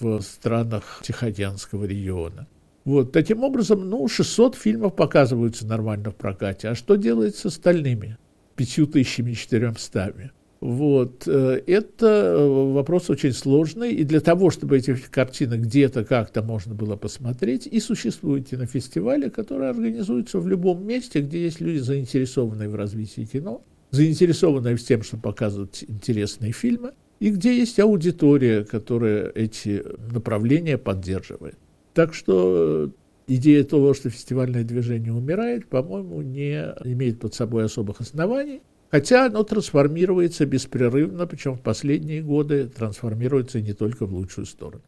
в 0.00 0.20
странах 0.20 1.00
Тихоокеанского 1.04 1.86
региона. 1.86 2.46
Вот, 2.84 3.12
таким 3.12 3.44
образом, 3.44 3.88
ну, 3.88 4.06
600 4.06 4.56
фильмов 4.56 4.94
показываются 4.94 5.66
нормально 5.66 6.10
в 6.10 6.16
прокате. 6.16 6.68
А 6.68 6.74
что 6.74 6.96
делается 6.96 7.48
с 7.48 7.56
остальными? 7.56 8.18
5400. 8.58 10.32
Вот. 10.60 11.28
Э, 11.28 11.62
это 11.66 12.06
э, 12.06 12.72
вопрос 12.72 13.08
очень 13.10 13.32
сложный, 13.32 13.92
и 13.92 14.04
для 14.04 14.20
того, 14.20 14.50
чтобы 14.50 14.76
эти 14.76 14.94
картины 14.96 15.54
где-то 15.54 16.04
как-то 16.04 16.42
можно 16.42 16.74
было 16.74 16.96
посмотреть, 16.96 17.66
и 17.66 17.78
существуют 17.78 18.48
кинофестивали, 18.48 19.28
которые 19.28 19.70
организуются 19.70 20.40
в 20.40 20.48
любом 20.48 20.84
месте, 20.84 21.20
где 21.20 21.44
есть 21.44 21.60
люди, 21.60 21.78
заинтересованные 21.78 22.68
в 22.68 22.74
развитии 22.74 23.24
кино, 23.24 23.62
заинтересованные 23.92 24.74
в 24.74 24.82
тем, 24.82 25.02
чтобы 25.02 25.22
показывать 25.22 25.84
интересные 25.86 26.52
фильмы, 26.52 26.92
и 27.20 27.30
где 27.30 27.56
есть 27.56 27.78
аудитория, 27.78 28.64
которая 28.64 29.30
эти 29.34 29.84
направления 30.12 30.76
поддерживает. 30.76 31.56
Так 31.94 32.14
что 32.14 32.90
идея 33.28 33.62
того, 33.62 33.94
что 33.94 34.10
фестивальное 34.10 34.64
движение 34.64 35.12
умирает, 35.12 35.68
по-моему, 35.68 36.22
не 36.22 36.74
имеет 36.84 37.20
под 37.20 37.34
собой 37.34 37.64
особых 37.64 38.00
оснований. 38.00 38.62
Хотя 38.90 39.26
оно 39.26 39.42
трансформируется 39.42 40.46
беспрерывно, 40.46 41.26
причем 41.26 41.56
в 41.56 41.60
последние 41.60 42.22
годы 42.22 42.68
трансформируется 42.68 43.60
не 43.60 43.74
только 43.74 44.06
в 44.06 44.14
лучшую 44.14 44.46
сторону. 44.46 44.82